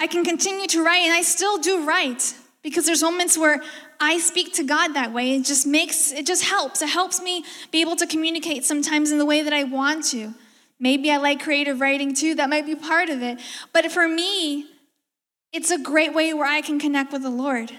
I 0.00 0.06
can 0.06 0.24
continue 0.24 0.66
to 0.68 0.84
write, 0.84 1.02
and 1.02 1.12
I 1.12 1.22
still 1.22 1.58
do 1.58 1.86
write 1.86 2.34
because 2.62 2.86
there's 2.86 3.02
moments 3.02 3.38
where 3.38 3.62
I 4.00 4.18
speak 4.18 4.54
to 4.54 4.64
God 4.64 4.94
that 4.94 5.12
way. 5.12 5.36
It 5.36 5.44
just 5.44 5.66
makes, 5.66 6.10
it 6.10 6.26
just 6.26 6.44
helps. 6.44 6.80
It 6.80 6.88
helps 6.88 7.20
me 7.20 7.44
be 7.70 7.82
able 7.82 7.96
to 7.96 8.06
communicate 8.06 8.64
sometimes 8.64 9.12
in 9.12 9.18
the 9.18 9.26
way 9.26 9.42
that 9.42 9.52
I 9.52 9.64
want 9.64 10.06
to. 10.06 10.34
Maybe 10.78 11.10
I 11.10 11.18
like 11.18 11.42
creative 11.42 11.80
writing 11.80 12.14
too, 12.14 12.34
that 12.36 12.48
might 12.48 12.64
be 12.64 12.74
part 12.74 13.10
of 13.10 13.22
it. 13.22 13.38
But 13.74 13.92
for 13.92 14.08
me, 14.08 14.66
it's 15.52 15.70
a 15.70 15.78
great 15.78 16.14
way 16.14 16.32
where 16.32 16.46
I 16.46 16.62
can 16.62 16.80
connect 16.80 17.12
with 17.12 17.22
the 17.22 17.30
Lord. 17.30 17.70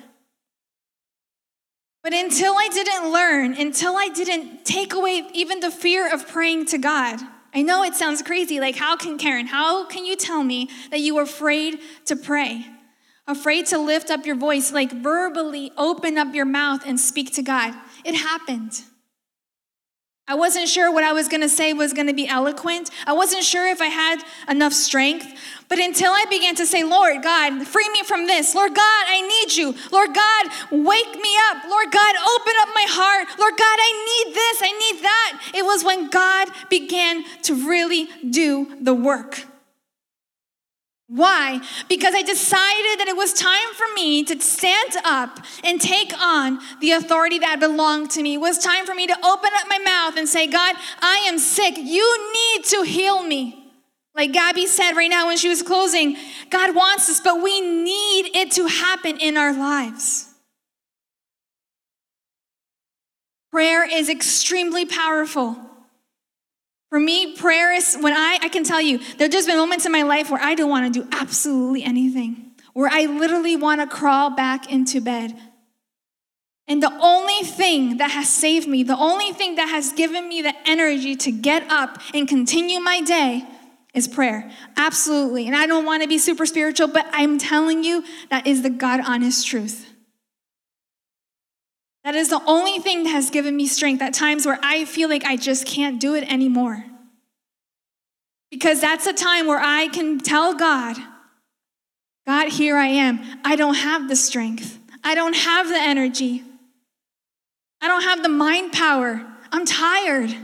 But 2.03 2.13
until 2.13 2.53
I 2.53 2.67
didn't 2.71 3.11
learn, 3.11 3.53
until 3.53 3.95
I 3.95 4.09
didn't 4.09 4.65
take 4.65 4.93
away 4.93 5.27
even 5.33 5.59
the 5.59 5.71
fear 5.71 6.11
of 6.11 6.27
praying 6.27 6.67
to 6.67 6.77
God, 6.77 7.19
I 7.53 7.63
know 7.63 7.83
it 7.83 7.95
sounds 7.95 8.21
crazy. 8.21 8.59
Like, 8.59 8.75
how 8.75 8.95
can 8.95 9.17
Karen, 9.17 9.47
how 9.47 9.85
can 9.85 10.05
you 10.05 10.15
tell 10.15 10.43
me 10.43 10.69
that 10.91 10.99
you 10.99 11.15
were 11.15 11.23
afraid 11.23 11.79
to 12.05 12.15
pray? 12.15 12.65
Afraid 13.31 13.67
to 13.67 13.77
lift 13.77 14.11
up 14.11 14.25
your 14.25 14.35
voice, 14.35 14.73
like 14.73 14.91
verbally 14.91 15.71
open 15.77 16.17
up 16.17 16.35
your 16.35 16.43
mouth 16.43 16.81
and 16.85 16.99
speak 16.99 17.33
to 17.35 17.41
God? 17.41 17.73
It 18.03 18.13
happened. 18.13 18.81
I 20.27 20.35
wasn't 20.35 20.67
sure 20.67 20.91
what 20.91 21.05
I 21.05 21.13
was 21.13 21.29
going 21.29 21.39
to 21.39 21.47
say 21.47 21.71
was 21.71 21.93
going 21.93 22.07
to 22.07 22.13
be 22.13 22.27
eloquent. 22.27 22.89
I 23.07 23.13
wasn't 23.13 23.43
sure 23.43 23.67
if 23.69 23.81
I 23.81 23.85
had 23.85 24.21
enough 24.49 24.73
strength. 24.73 25.27
But 25.69 25.79
until 25.79 26.11
I 26.11 26.25
began 26.29 26.55
to 26.55 26.65
say, 26.65 26.83
Lord 26.83 27.23
God, 27.23 27.65
free 27.65 27.89
me 27.89 28.03
from 28.03 28.27
this. 28.27 28.53
Lord 28.53 28.75
God, 28.75 29.03
I 29.07 29.21
need 29.21 29.55
you. 29.55 29.75
Lord 29.93 30.13
God, 30.13 30.45
wake 30.69 31.15
me 31.15 31.33
up. 31.49 31.63
Lord 31.69 31.89
God, 31.89 32.15
open 32.15 32.53
up 32.59 32.69
my 32.75 32.85
heart. 32.89 33.27
Lord 33.39 33.57
God, 33.57 33.77
I 33.79 34.25
need 34.25 34.35
this. 34.35 34.61
I 34.61 34.71
need 34.71 35.03
that. 35.03 35.51
It 35.55 35.63
was 35.63 35.85
when 35.85 36.09
God 36.09 36.49
began 36.69 37.23
to 37.43 37.67
really 37.67 38.09
do 38.29 38.75
the 38.81 38.93
work. 38.93 39.45
Why? 41.13 41.59
Because 41.89 42.15
I 42.15 42.21
decided 42.21 42.99
that 42.99 43.09
it 43.09 43.17
was 43.17 43.33
time 43.33 43.73
for 43.75 43.85
me 43.95 44.23
to 44.23 44.39
stand 44.39 44.93
up 45.03 45.39
and 45.61 45.79
take 45.79 46.13
on 46.17 46.59
the 46.79 46.91
authority 46.91 47.37
that 47.39 47.59
belonged 47.59 48.11
to 48.11 48.23
me. 48.23 48.35
It 48.35 48.37
was 48.37 48.57
time 48.57 48.85
for 48.85 48.95
me 48.95 49.07
to 49.07 49.13
open 49.17 49.49
up 49.59 49.67
my 49.67 49.79
mouth 49.79 50.15
and 50.15 50.29
say, 50.29 50.47
God, 50.47 50.73
I 51.01 51.25
am 51.27 51.37
sick. 51.37 51.75
You 51.77 52.31
need 52.33 52.65
to 52.67 52.83
heal 52.83 53.23
me. 53.23 53.73
Like 54.15 54.31
Gabby 54.31 54.67
said 54.67 54.93
right 54.93 55.09
now 55.09 55.27
when 55.27 55.35
she 55.35 55.49
was 55.49 55.61
closing, 55.61 56.15
God 56.49 56.73
wants 56.75 57.09
us, 57.09 57.19
but 57.19 57.43
we 57.43 57.59
need 57.59 58.33
it 58.33 58.51
to 58.51 58.67
happen 58.67 59.17
in 59.19 59.35
our 59.35 59.51
lives. 59.51 60.29
Prayer 63.51 63.85
is 63.85 64.07
extremely 64.07 64.85
powerful. 64.85 65.57
For 66.91 66.99
me, 66.99 67.37
prayer 67.37 67.71
is 67.71 67.95
when 68.01 68.11
I, 68.11 68.37
I 68.41 68.49
can 68.49 68.65
tell 68.65 68.81
you, 68.81 68.97
there 68.97 69.25
have 69.25 69.31
just 69.31 69.47
been 69.47 69.55
moments 69.55 69.85
in 69.85 69.93
my 69.93 70.01
life 70.01 70.29
where 70.29 70.41
I 70.41 70.55
don't 70.55 70.69
want 70.69 70.93
to 70.93 71.01
do 71.01 71.07
absolutely 71.13 71.83
anything, 71.83 72.51
where 72.73 72.89
I 72.91 73.05
literally 73.05 73.55
want 73.55 73.79
to 73.79 73.87
crawl 73.87 74.31
back 74.31 74.69
into 74.69 74.99
bed. 74.99 75.33
And 76.67 76.83
the 76.83 76.91
only 76.99 77.43
thing 77.43 77.97
that 77.97 78.11
has 78.11 78.27
saved 78.29 78.67
me, 78.67 78.83
the 78.83 78.97
only 78.97 79.31
thing 79.31 79.55
that 79.55 79.69
has 79.69 79.93
given 79.93 80.27
me 80.27 80.41
the 80.41 80.53
energy 80.65 81.15
to 81.15 81.31
get 81.31 81.63
up 81.71 81.97
and 82.13 82.27
continue 82.27 82.81
my 82.81 82.99
day 82.99 83.45
is 83.93 84.09
prayer. 84.09 84.51
Absolutely. 84.75 85.47
And 85.47 85.55
I 85.55 85.67
don't 85.67 85.85
want 85.85 86.03
to 86.03 86.09
be 86.09 86.17
super 86.17 86.45
spiritual, 86.45 86.89
but 86.89 87.07
I'm 87.13 87.37
telling 87.37 87.85
you, 87.85 88.03
that 88.29 88.45
is 88.45 88.63
the 88.63 88.69
God 88.69 88.99
honest 89.05 89.47
truth. 89.47 89.90
That 92.03 92.15
is 92.15 92.29
the 92.29 92.41
only 92.45 92.79
thing 92.79 93.03
that 93.03 93.11
has 93.11 93.29
given 93.29 93.55
me 93.55 93.67
strength 93.67 94.01
at 94.01 94.13
times 94.13 94.45
where 94.45 94.59
I 94.63 94.85
feel 94.85 95.07
like 95.07 95.23
I 95.23 95.35
just 95.35 95.65
can't 95.65 95.99
do 95.99 96.15
it 96.15 96.31
anymore. 96.31 96.83
Because 98.49 98.81
that's 98.81 99.05
a 99.05 99.13
time 99.13 99.47
where 99.47 99.61
I 99.61 99.87
can 99.87 100.19
tell 100.19 100.55
God, 100.55 100.97
God, 102.25 102.49
here 102.49 102.75
I 102.75 102.87
am. 102.87 103.19
I 103.43 103.55
don't 103.55 103.75
have 103.75 104.09
the 104.09 104.15
strength, 104.15 104.79
I 105.03 105.15
don't 105.15 105.35
have 105.35 105.67
the 105.67 105.79
energy, 105.79 106.43
I 107.81 107.87
don't 107.87 108.03
have 108.03 108.23
the 108.23 108.29
mind 108.29 108.73
power. 108.73 109.25
I'm 109.51 109.65
tired. 109.65 110.35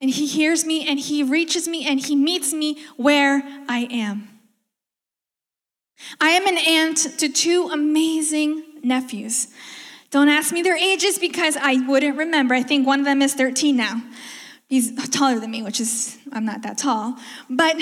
And 0.00 0.10
He 0.10 0.26
hears 0.26 0.64
me 0.64 0.88
and 0.88 0.98
He 0.98 1.22
reaches 1.22 1.68
me 1.68 1.86
and 1.86 2.00
He 2.00 2.16
meets 2.16 2.52
me 2.52 2.82
where 2.96 3.42
I 3.68 3.86
am. 3.90 4.28
I 6.20 6.30
am 6.30 6.46
an 6.46 6.58
aunt 6.58 7.18
to 7.18 7.28
two 7.28 7.68
amazing 7.72 8.64
nephews. 8.82 9.48
Don't 10.12 10.28
ask 10.28 10.52
me 10.52 10.60
their 10.60 10.76
ages 10.76 11.18
because 11.18 11.56
I 11.56 11.76
wouldn't 11.88 12.18
remember. 12.18 12.54
I 12.54 12.62
think 12.62 12.86
one 12.86 13.00
of 13.00 13.06
them 13.06 13.22
is 13.22 13.32
13 13.32 13.74
now. 13.76 14.02
He's 14.68 14.94
taller 15.08 15.40
than 15.40 15.50
me, 15.50 15.62
which 15.62 15.80
is, 15.80 16.18
I'm 16.30 16.44
not 16.44 16.62
that 16.62 16.76
tall. 16.76 17.16
But 17.48 17.76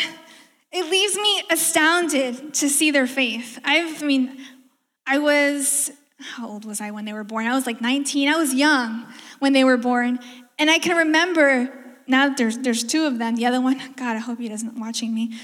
it 0.70 0.88
leaves 0.88 1.16
me 1.16 1.42
astounded 1.50 2.54
to 2.54 2.68
see 2.68 2.92
their 2.92 3.08
faith. 3.08 3.58
I've, 3.64 4.00
I 4.00 4.06
mean, 4.06 4.38
I 5.08 5.18
was, 5.18 5.90
how 6.20 6.48
old 6.48 6.64
was 6.64 6.80
I 6.80 6.92
when 6.92 7.04
they 7.04 7.12
were 7.12 7.24
born? 7.24 7.48
I 7.48 7.54
was 7.54 7.66
like 7.66 7.80
19. 7.80 8.28
I 8.28 8.36
was 8.36 8.54
young 8.54 9.06
when 9.40 9.52
they 9.52 9.64
were 9.64 9.76
born. 9.76 10.20
And 10.56 10.70
I 10.70 10.78
can 10.78 10.96
remember, 10.96 11.96
now 12.06 12.28
there's, 12.28 12.58
there's 12.58 12.84
two 12.84 13.06
of 13.06 13.18
them. 13.18 13.34
The 13.34 13.46
other 13.46 13.60
one, 13.60 13.78
God, 13.96 14.14
I 14.14 14.20
hope 14.20 14.38
he 14.38 14.48
doesn't 14.48 14.78
watching 14.78 15.12
me. 15.12 15.36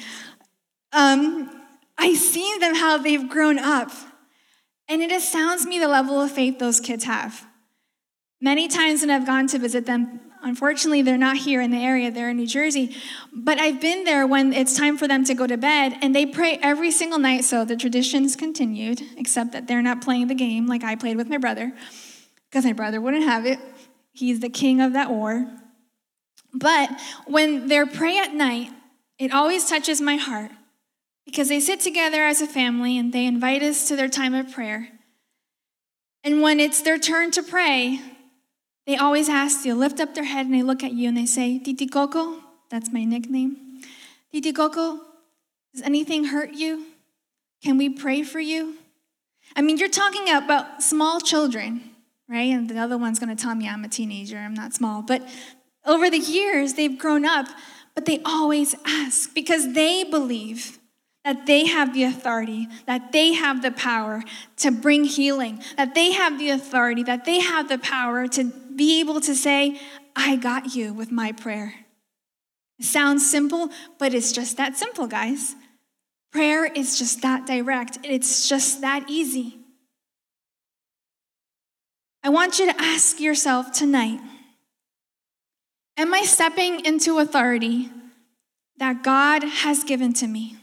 Um, 0.93 1.51
I 1.99 2.15
see 2.15 2.59
them 2.61 2.77
how 2.77 2.97
they've 2.99 3.29
grown 3.29 3.59
up 3.59 3.91
and 4.89 5.03
it 5.03 5.13
astounds 5.13 5.67
me 5.67 5.79
the 5.79 5.89
level 5.89 6.21
of 6.21 6.31
faith 6.31 6.59
those 6.59 6.81
kids 6.81 7.05
have. 7.05 7.47
Many 8.41 8.69
times 8.69 9.01
when 9.01 9.11
I've 9.11 9.27
gone 9.27 9.47
to 9.49 9.59
visit 9.59 9.87
them, 9.87 10.21
unfortunately, 10.43 11.03
they're 11.03 11.17
not 11.17 11.39
here 11.39 11.61
in 11.61 11.71
the 11.71 11.79
area, 11.79 12.11
they're 12.11 12.31
in 12.31 12.37
New 12.37 12.47
Jersey. 12.47 12.95
But 13.33 13.59
I've 13.59 13.81
been 13.81 14.05
there 14.05 14.27
when 14.27 14.53
it's 14.53 14.77
time 14.77 14.97
for 14.97 15.09
them 15.09 15.25
to 15.25 15.35
go 15.35 15.47
to 15.47 15.57
bed, 15.57 15.97
and 16.03 16.15
they 16.15 16.27
pray 16.27 16.59
every 16.63 16.91
single 16.91 17.19
night. 17.19 17.45
So 17.45 17.65
the 17.65 17.77
tradition's 17.77 18.37
continued, 18.37 19.03
except 19.17 19.53
that 19.53 19.67
they're 19.67 19.83
not 19.83 20.03
playing 20.03 20.29
the 20.29 20.35
game 20.35 20.67
like 20.67 20.85
I 20.85 20.97
played 20.97 21.17
with 21.17 21.29
my 21.29 21.39
brother, 21.39 21.73
because 22.51 22.65
my 22.65 22.75
brother 22.75 23.01
wouldn't 23.01 23.25
have 23.25 23.47
it. 23.47 23.59
He's 24.13 24.41
the 24.41 24.51
king 24.51 24.81
of 24.81 24.93
that 24.93 25.11
war. 25.11 25.47
But 26.55 26.91
when 27.27 27.69
they 27.69 27.85
pray 27.85 28.19
at 28.19 28.35
night, 28.35 28.71
it 29.19 29.33
always 29.33 29.69
touches 29.69 30.01
my 30.01 30.17
heart 30.17 30.51
because 31.27 31.49
they 31.49 31.61
sit 31.61 31.81
together 31.81 32.25
as 32.25 32.41
a 32.41 32.47
family 32.47 32.97
and 32.97 33.13
they 33.13 33.27
invite 33.27 33.63
us 33.63 33.89
to 33.89 33.97
their 33.97 34.09
time 34.09 34.35
of 34.35 34.51
prayer. 34.51 34.89
And 36.25 36.41
when 36.41 36.59
it's 36.59 36.81
their 36.81 36.99
turn 36.99 37.31
to 37.33 37.43
pray, 37.43 38.01
they 38.87 38.97
always 38.97 39.29
ask 39.29 39.65
you, 39.65 39.75
lift 39.75 40.01
up 40.01 40.15
their 40.15 40.25
head 40.25 40.47
and 40.47 40.55
they 40.55 40.63
look 40.63 40.83
at 40.83 40.93
you 40.93 41.09
and 41.09 41.17
they 41.17 41.27
say, 41.27 41.59
Titi 41.59 41.87
Coco, 41.87 42.39
that's 42.71 42.93
my 42.93 43.05
nickname. 43.05 43.83
Titi 44.33 44.53
Coco, 44.53 45.01
does 45.75 45.83
anything 45.83 46.25
hurt 46.25 46.53
you? 46.53 46.87
Can 47.63 47.77
we 47.77 47.89
pray 47.89 48.23
for 48.23 48.41
you? 48.41 48.77
I 49.55 49.63
mean, 49.63 49.79
you're 49.79 49.89
talking 49.89 50.29
about 50.29 50.83
small 50.83 51.21
children, 51.21 51.91
right? 52.29 52.53
And 52.53 52.69
the 52.69 52.79
other 52.79 52.99
one's 52.99 53.19
going 53.19 53.35
to 53.35 53.41
tell 53.41 53.55
me 53.55 53.69
I'm 53.69 53.85
a 53.85 53.89
teenager, 53.89 54.39
I'm 54.39 54.55
not 54.55 54.75
small. 54.75 55.03
But 55.03 55.23
over 55.85 56.11
the 56.11 56.19
years, 56.19 56.75
they've 56.75 56.99
grown 56.99 57.25
up, 57.25 57.47
but 57.95 58.07
they 58.07 58.21
always 58.25 58.75
ask 58.85 59.35
because 59.35 59.75
they 59.75 60.05
believe 60.05 60.76
that 61.27 61.45
they 61.45 61.67
have 61.67 61.93
the 61.93 62.05
authority, 62.05 62.69
that 62.87 63.11
they 63.11 63.33
have 63.33 63.61
the 63.61 63.73
power 63.73 64.23
to 64.57 64.71
bring 64.71 65.03
healing, 65.03 65.61
that 65.77 65.93
they 65.93 66.13
have 66.13 66.39
the 66.39 66.51
authority, 66.51 67.03
that 67.03 67.25
they 67.25 67.41
have 67.41 67.69
the 67.69 67.79
power 67.79 68.29
to 68.29 68.45
be 68.45 69.01
able 69.01 69.21
to 69.21 69.35
say, 69.35 69.77
I 70.15 70.37
got 70.37 70.77
you 70.77 70.95
with 70.95 71.11
my 71.11 71.33
prayer. 71.33 71.75
It 72.79 72.85
sounds 72.85 73.29
simple, 73.29 73.71
but 73.99 74.15
it's 74.15 74.31
just 74.31 74.57
that 74.59 74.77
simple, 74.77 75.09
guys. 75.09 75.57
Prayer 76.31 76.65
is 76.65 76.97
just 76.97 77.23
that 77.23 77.45
direct, 77.45 77.99
it's 78.05 78.49
just 78.49 78.81
that 78.83 79.07
easy. 79.09 79.59
I 82.23 82.29
want 82.29 82.61
you 82.61 82.73
to 82.73 82.81
ask 82.81 83.19
yourself 83.19 83.73
tonight 83.73 84.21
Am 85.97 86.15
I 86.15 86.23
stepping 86.23 86.85
into 86.85 87.19
authority 87.19 87.91
that 88.77 89.03
God 89.03 89.43
has 89.43 89.83
given 89.83 90.13
to 90.13 90.29
me? 90.29 90.57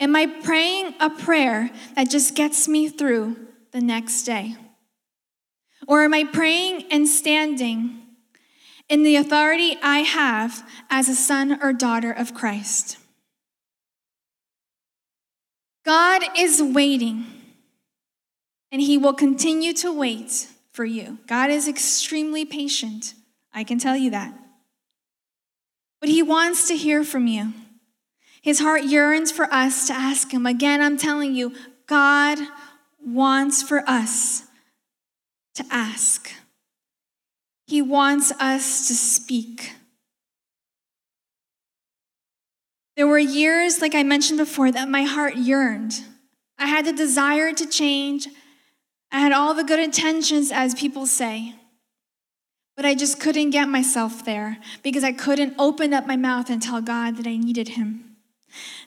Am 0.00 0.14
I 0.14 0.26
praying 0.26 0.94
a 1.00 1.10
prayer 1.10 1.70
that 1.96 2.10
just 2.10 2.34
gets 2.34 2.68
me 2.68 2.88
through 2.88 3.36
the 3.72 3.80
next 3.80 4.22
day? 4.22 4.56
Or 5.86 6.02
am 6.04 6.14
I 6.14 6.24
praying 6.24 6.84
and 6.90 7.08
standing 7.08 8.02
in 8.88 9.02
the 9.02 9.16
authority 9.16 9.76
I 9.82 9.98
have 10.00 10.68
as 10.88 11.08
a 11.08 11.14
son 11.14 11.62
or 11.62 11.72
daughter 11.72 12.12
of 12.12 12.34
Christ? 12.34 12.98
God 15.84 16.22
is 16.36 16.62
waiting, 16.62 17.24
and 18.70 18.82
He 18.82 18.98
will 18.98 19.14
continue 19.14 19.72
to 19.74 19.92
wait 19.92 20.48
for 20.70 20.84
you. 20.84 21.18
God 21.26 21.50
is 21.50 21.66
extremely 21.66 22.44
patient. 22.44 23.14
I 23.52 23.64
can 23.64 23.78
tell 23.78 23.96
you 23.96 24.10
that. 24.10 24.34
But 26.00 26.10
He 26.10 26.22
wants 26.22 26.68
to 26.68 26.76
hear 26.76 27.02
from 27.04 27.26
you. 27.26 27.54
His 28.48 28.60
heart 28.60 28.84
yearns 28.84 29.30
for 29.30 29.44
us 29.52 29.88
to 29.88 29.92
ask 29.92 30.32
Him. 30.32 30.46
Again, 30.46 30.80
I'm 30.80 30.96
telling 30.96 31.34
you, 31.34 31.52
God 31.86 32.38
wants 32.98 33.62
for 33.62 33.86
us 33.86 34.44
to 35.56 35.66
ask. 35.70 36.30
He 37.66 37.82
wants 37.82 38.32
us 38.40 38.88
to 38.88 38.94
speak. 38.94 39.74
There 42.96 43.06
were 43.06 43.18
years, 43.18 43.82
like 43.82 43.94
I 43.94 44.02
mentioned 44.02 44.38
before, 44.38 44.72
that 44.72 44.88
my 44.88 45.02
heart 45.02 45.36
yearned. 45.36 46.02
I 46.58 46.68
had 46.68 46.86
the 46.86 46.92
desire 46.94 47.52
to 47.52 47.66
change. 47.66 48.28
I 49.12 49.20
had 49.20 49.32
all 49.32 49.52
the 49.52 49.62
good 49.62 49.78
intentions, 49.78 50.50
as 50.50 50.74
people 50.74 51.04
say. 51.04 51.54
But 52.76 52.86
I 52.86 52.94
just 52.94 53.20
couldn't 53.20 53.50
get 53.50 53.68
myself 53.68 54.24
there 54.24 54.56
because 54.82 55.04
I 55.04 55.12
couldn't 55.12 55.52
open 55.58 55.92
up 55.92 56.06
my 56.06 56.16
mouth 56.16 56.48
and 56.48 56.62
tell 56.62 56.80
God 56.80 57.18
that 57.18 57.26
I 57.26 57.36
needed 57.36 57.68
Him 57.68 58.07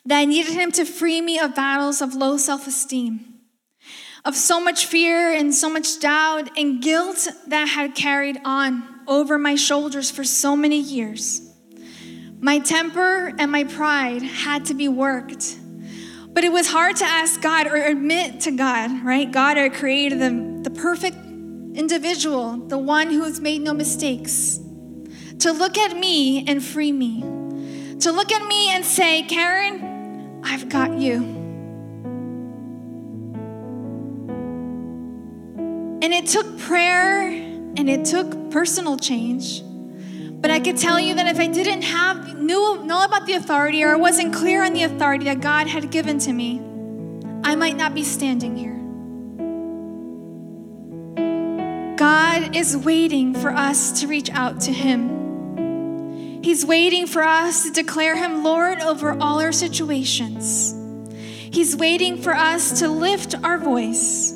that 0.06 0.17
I 0.17 0.26
needed 0.26 0.54
him 0.54 0.71
to 0.74 0.86
free 0.86 1.21
me 1.21 1.39
of 1.39 1.56
battles 1.56 2.02
of 2.02 2.15
low 2.15 2.38
self 2.38 2.67
esteem, 2.67 3.36
of 4.26 4.36
so 4.36 4.60
much 4.60 4.86
fear 4.86 5.32
and 5.32 5.54
so 5.54 5.69
much 5.69 6.00
doubt 6.00 6.58
and 6.58 6.82
guilt 6.82 7.28
that 7.47 7.67
had 7.67 7.95
carried 7.95 8.39
on 8.45 8.84
over 9.08 9.38
my 9.38 9.56
shoulders 9.56 10.12
for 10.12 10.24
so 10.24 10.56
many 10.56 10.80
years. 10.80 11.41
My 12.39 12.60
temper 12.60 13.34
and 13.38 13.52
my 13.52 13.65
pride 13.65 14.24
had 14.24 14.65
to 14.65 14.74
be 14.74 14.88
worked. 14.88 15.58
But 16.34 16.45
it 16.45 16.52
was 16.52 16.71
hard 16.71 16.95
to 16.97 17.06
ask 17.06 17.41
God 17.41 17.67
or 17.67 17.76
admit 17.76 18.41
to 18.41 18.52
God, 18.52 19.04
right? 19.04 19.30
God, 19.30 19.58
our 19.58 19.69
creator, 19.69 20.15
the, 20.15 20.62
the 20.63 20.69
perfect 20.69 21.17
individual, 21.17 22.56
the 22.56 22.78
one 22.78 23.12
who 23.12 23.24
has 23.24 23.41
made 23.41 23.62
no 23.62 23.74
mistakes, 23.74 24.58
to 25.39 25.52
look 25.52 25.78
at 25.78 25.97
me 25.97 26.47
and 26.47 26.63
free 26.63 26.91
me 26.93 27.40
to 28.02 28.12
look 28.12 28.32
at 28.32 28.46
me 28.48 28.70
and 28.72 28.84
say, 28.84 29.24
Karen, 29.24 30.42
I've 30.44 30.70
got 30.70 30.98
you. 30.98 31.18
And 36.02 36.12
it 36.12 36.26
took 36.26 36.58
prayer 36.58 37.28
and 37.28 37.88
it 37.90 38.06
took 38.06 38.50
personal 38.50 38.98
change. 38.98 39.62
But 40.42 40.50
I 40.50 40.60
could 40.60 40.78
tell 40.78 41.00
you 41.00 41.14
that 41.14 41.28
if 41.28 41.40
I 41.40 41.46
didn't 41.46 41.84
have 41.84 42.40
knew 42.40 42.84
know 42.84 43.04
about 43.04 43.28
the 43.28 43.34
authority 43.34 43.84
or 43.84 43.90
I 43.90 43.96
wasn't 43.96 44.34
clear 44.34 44.64
on 44.64 44.74
the 44.74 44.84
authority 44.84 45.26
that 45.26 45.40
God 45.40 45.68
had 45.68 45.92
given 45.92 46.18
to 46.20 46.34
me, 46.34 46.60
I 47.44 47.54
might 47.56 47.78
not 47.78 47.94
be 47.94 48.04
standing 48.04 48.56
here. 48.58 48.80
God 51.98 52.56
is 52.56 52.76
waiting 52.76 53.36
for 53.36 53.52
us 53.52 54.02
to 54.02 54.08
reach 54.08 54.32
out 54.32 54.60
to 54.62 54.72
him. 54.72 55.20
He's 56.43 56.65
waiting 56.65 57.06
for 57.06 57.23
us 57.23 57.63
to 57.63 57.71
declare 57.71 58.15
Him 58.15 58.43
Lord 58.43 58.80
over 58.80 59.15
all 59.21 59.39
our 59.39 59.51
situations. 59.51 60.75
He's 61.54 61.75
waiting 61.75 62.19
for 62.21 62.34
us 62.34 62.80
to 62.80 62.88
lift 62.89 63.36
our 63.43 63.60
voice. 63.60 64.32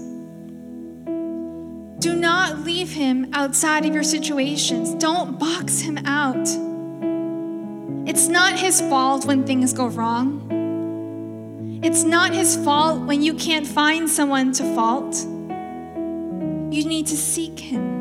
Do 2.00 2.16
not 2.16 2.60
leave 2.60 2.92
Him 2.92 3.30
outside 3.34 3.86
of 3.86 3.94
your 3.94 4.04
situations, 4.04 4.94
don't 4.96 5.40
box 5.40 5.80
Him 5.80 5.98
out. 6.06 6.48
It's 8.08 8.28
not 8.28 8.60
His 8.60 8.82
fault 8.82 9.26
when 9.26 9.44
things 9.44 9.74
go 9.74 9.88
wrong. 9.88 11.82
It's 11.84 12.04
not 12.04 12.34
His 12.34 12.56
fault 12.58 13.02
when 13.02 13.24
you 13.24 13.34
can't 13.34 13.66
find 13.66 14.08
someone 14.08 14.52
to 14.54 14.64
fault. 14.76 15.16
You 16.72 16.86
need 16.86 17.08
to 17.08 17.18
seek 17.18 17.60
Him. 17.60 17.96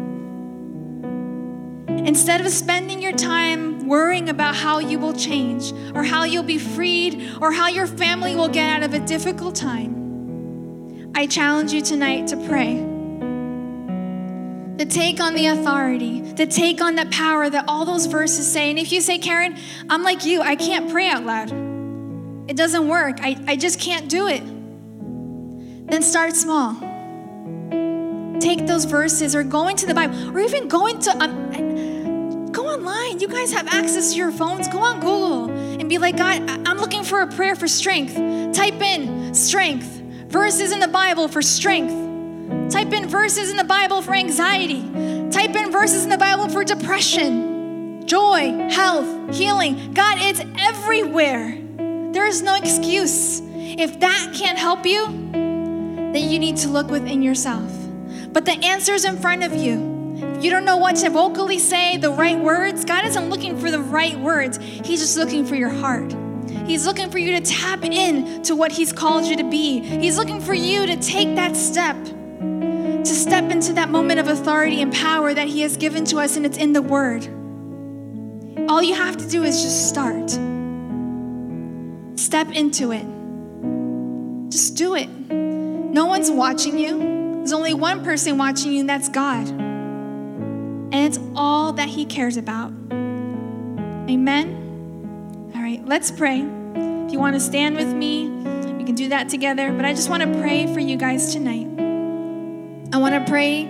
Instead 1.89 2.43
of 2.43 2.49
spending 2.49 3.01
your 3.01 3.13
time 3.13 3.74
worrying 3.87 4.29
about 4.29 4.55
how 4.55 4.79
you 4.79 4.99
will 4.99 5.13
change 5.13 5.73
or 5.95 6.03
how 6.03 6.25
you'll 6.25 6.43
be 6.43 6.59
freed 6.59 7.31
or 7.41 7.53
how 7.53 7.69
your 7.69 7.87
family 7.87 8.35
will 8.35 8.49
get 8.49 8.69
out 8.69 8.83
of 8.83 8.95
a 8.95 9.01
difficult 9.01 9.55
time, 9.55 11.13
I 11.15 11.27
challenge 11.27 11.73
you 11.73 11.83
tonight 11.83 12.27
to 12.29 12.37
pray. 12.49 12.91
To 14.79 14.85
take 14.85 15.21
on 15.21 15.35
the 15.35 15.47
authority, 15.47 16.33
to 16.35 16.47
take 16.47 16.81
on 16.81 16.97
the 16.97 17.07
power 17.07 17.49
that 17.49 17.67
all 17.69 17.85
those 17.85 18.07
verses 18.07 18.51
say. 18.51 18.71
And 18.71 18.79
if 18.79 18.91
you 18.91 19.01
say, 19.01 19.19
Karen, 19.19 19.57
I'm 19.89 20.03
like 20.03 20.25
you, 20.25 20.43
I 20.43 20.57
can't 20.57 20.91
pray 20.91 21.09
out 21.09 21.25
loud. 21.25 21.53
It 22.51 22.57
doesn't 22.57 22.89
work. 22.89 23.21
I, 23.21 23.37
I 23.47 23.57
just 23.57 23.81
can't 23.81 24.09
do 24.09 24.27
it. 24.27 24.43
Then 25.89 26.03
start 26.03 26.35
small. 26.35 26.75
Take 28.41 28.67
those 28.67 28.85
verses 28.85 29.37
or 29.37 29.45
going 29.45 29.77
to 29.77 29.87
the 29.87 29.95
Bible 29.95 30.37
or 30.37 30.41
even 30.41 30.67
going 30.69 30.99
to. 31.01 31.11
Um, 31.23 32.04
Go 32.55 32.69
online. 32.69 33.19
You 33.19 33.27
guys 33.27 33.53
have 33.53 33.67
access 33.67 34.13
to 34.13 34.17
your 34.17 34.31
phones. 34.31 34.69
Go 34.69 34.79
on 34.79 35.01
Google 35.01 35.51
and 35.51 35.89
be 35.89 35.99
like, 35.99 36.17
God, 36.17 36.49
I'm 36.65 36.79
looking 36.79 37.03
for 37.03 37.21
a 37.21 37.27
prayer 37.27 37.57
for 37.57 37.67
strength. 37.67 38.15
Type 38.55 38.81
in 38.81 39.35
strength, 39.35 39.87
verses 40.29 40.71
in 40.71 40.79
the 40.79 40.87
Bible 40.87 41.27
for 41.27 41.43
strength. 41.43 42.73
Type 42.73 42.93
in 42.93 43.09
verses 43.09 43.51
in 43.51 43.57
the 43.57 43.65
Bible 43.65 44.03
for 44.03 44.15
anxiety. 44.15 44.83
Type 45.33 45.57
in 45.57 45.73
verses 45.73 46.05
in 46.05 46.11
the 46.11 46.17
Bible 46.17 46.49
for 46.49 46.63
depression, 46.63 48.07
joy, 48.07 48.69
health, 48.71 49.35
healing. 49.35 49.93
God, 49.93 50.19
it's 50.21 50.41
everywhere. 50.57 51.59
There 52.13 52.29
is 52.29 52.41
no 52.41 52.55
excuse. 52.55 53.43
If 53.43 53.99
that 53.99 54.33
can't 54.33 54.59
help 54.59 54.87
you, 54.87 55.07
then 55.33 56.31
you 56.31 56.39
need 56.39 56.59
to 56.59 56.69
look 56.69 56.89
within 56.89 57.21
yourself. 57.21 57.73
But 58.33 58.45
the 58.45 58.65
answer 58.65 58.93
is 58.93 59.05
in 59.05 59.17
front 59.17 59.43
of 59.43 59.55
you 59.55 59.94
you 60.45 60.51
don't 60.51 60.67
know 60.67 60.77
what 60.77 60.97
to 60.97 61.09
vocally 61.09 61.59
say, 61.59 61.97
the 61.97 62.11
right 62.11 62.39
words, 62.39 62.85
God 62.85 63.07
isn't 63.07 63.31
looking 63.31 63.59
for 63.59 63.71
the 63.71 63.81
right 63.81 64.19
words. 64.21 64.59
He's 64.59 65.01
just 65.01 65.17
looking 65.17 65.47
for 65.47 65.55
your 65.55 65.71
heart. 65.71 66.15
He's 66.67 66.85
looking 66.85 67.11
for 67.11 67.17
you 67.17 67.33
to 67.33 67.41
tap 67.41 67.83
in 67.83 68.43
to 68.43 68.55
what 68.55 68.71
He's 68.71 68.93
called 68.93 69.25
you 69.25 69.39
to 69.39 69.49
be. 69.49 69.81
He's 69.81 70.19
looking 70.19 70.43
for 70.43 70.53
you 70.53 70.85
to 70.85 70.97
take 70.97 71.35
that 71.37 71.57
step, 71.57 71.97
to 72.05 73.07
step 73.07 73.51
into 73.51 73.73
that 73.73 73.89
moment 73.89 74.21
of 74.21 74.29
authority 74.29 74.83
and 74.83 74.93
power 74.93 75.33
that 75.33 75.49
He 75.49 75.63
has 75.63 75.79
given 75.79 76.05
to 76.07 76.19
us, 76.19 76.37
and 76.37 76.45
it's 76.45 76.59
in 76.59 76.75
the 76.75 76.83
Word. 76.83 77.27
All 78.69 78.83
you 78.83 78.95
have 78.95 79.17
to 79.17 79.27
do 79.27 79.45
is 79.45 79.63
just 79.63 79.89
start. 79.89 80.31
Step 82.21 82.51
into 82.53 82.93
it. 82.93 83.07
Just 84.51 84.77
do 84.77 84.95
it. 84.95 85.09
No 85.09 86.05
one's 86.05 86.31
watching 86.31 86.79
you. 86.79 86.99
There's 87.37 87.55
only 87.55 87.73
one 87.73 88.05
person 88.05 88.37
watching 88.37 88.73
you, 88.73 88.81
and 88.81 88.91
that's 88.91 89.09
God 89.09 89.73
and 90.95 91.05
it's 91.05 91.19
all 91.35 91.73
that 91.73 91.89
He 91.89 92.05
cares 92.05 92.37
about. 92.37 92.71
Amen? 94.09 95.51
All 95.53 95.61
right, 95.61 95.85
let's 95.85 96.13
pray. 96.13 96.39
If 96.39 97.13
you 97.13 97.19
want 97.19 97.35
to 97.35 97.41
stand 97.41 97.77
with 97.77 97.93
me, 97.93 98.29
we 98.29 98.85
can 98.85 98.95
do 98.95 99.09
that 99.09 99.29
together. 99.29 99.73
But 99.73 99.85
I 99.85 99.93
just 99.93 100.09
want 100.09 100.23
to 100.23 100.41
pray 100.41 100.73
for 100.73 100.79
you 100.79 100.97
guys 100.97 101.33
tonight. 101.33 101.67
I 102.95 102.99
want 102.99 103.13
to 103.15 103.25
pray 103.29 103.65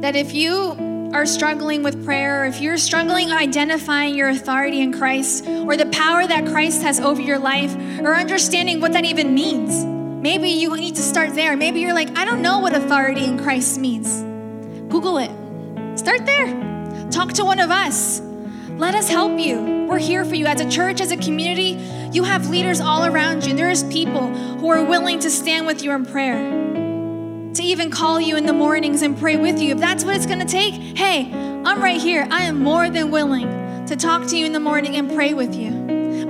that 0.00 0.16
if 0.16 0.34
you 0.34 0.76
are 1.14 1.26
struggling 1.26 1.84
with 1.84 2.04
prayer, 2.04 2.44
if 2.44 2.60
you're 2.60 2.76
struggling 2.76 3.30
identifying 3.30 4.16
your 4.16 4.28
authority 4.28 4.80
in 4.80 4.92
Christ 4.92 5.46
or 5.46 5.76
the 5.76 5.86
power 5.86 6.26
that 6.26 6.44
Christ 6.46 6.82
has 6.82 6.98
over 6.98 7.22
your 7.22 7.38
life, 7.38 7.72
or 8.00 8.16
understanding 8.16 8.80
what 8.80 8.92
that 8.94 9.04
even 9.04 9.32
means, 9.32 9.84
maybe 9.84 10.48
you 10.48 10.76
need 10.76 10.96
to 10.96 11.02
start 11.02 11.36
there. 11.36 11.56
Maybe 11.56 11.78
you're 11.78 11.94
like, 11.94 12.18
I 12.18 12.24
don't 12.24 12.42
know 12.42 12.58
what 12.58 12.74
authority 12.74 13.24
in 13.24 13.38
Christ 13.38 13.78
means. 13.78 14.22
Google 14.90 15.18
it. 15.18 15.30
Start 15.98 16.26
there. 16.26 17.10
Talk 17.10 17.32
to 17.32 17.44
one 17.44 17.58
of 17.58 17.72
us. 17.72 18.20
Let 18.68 18.94
us 18.94 19.10
help 19.10 19.36
you. 19.40 19.86
We're 19.88 19.98
here 19.98 20.24
for 20.24 20.36
you 20.36 20.46
as 20.46 20.60
a 20.60 20.70
church, 20.70 21.00
as 21.00 21.10
a 21.10 21.16
community. 21.16 21.70
you 22.12 22.22
have 22.22 22.48
leaders 22.50 22.80
all 22.80 23.04
around 23.04 23.44
you. 23.44 23.52
There's 23.52 23.82
people 23.82 24.28
who 24.28 24.70
are 24.70 24.84
willing 24.84 25.18
to 25.18 25.28
stand 25.28 25.66
with 25.66 25.82
you 25.82 25.90
in 25.90 26.06
prayer, 26.06 26.38
to 27.52 27.62
even 27.64 27.90
call 27.90 28.20
you 28.20 28.36
in 28.36 28.46
the 28.46 28.52
mornings 28.52 29.02
and 29.02 29.18
pray 29.18 29.36
with 29.36 29.60
you. 29.60 29.72
If 29.72 29.78
that's 29.78 30.04
what 30.04 30.14
it's 30.14 30.24
going 30.24 30.38
to 30.38 30.46
take, 30.46 30.74
hey, 30.96 31.32
I'm 31.64 31.82
right 31.82 32.00
here. 32.00 32.28
I 32.30 32.42
am 32.42 32.62
more 32.62 32.88
than 32.88 33.10
willing 33.10 33.86
to 33.86 33.96
talk 33.96 34.28
to 34.28 34.36
you 34.36 34.46
in 34.46 34.52
the 34.52 34.60
morning 34.60 34.94
and 34.94 35.12
pray 35.12 35.34
with 35.34 35.52
you. 35.52 35.77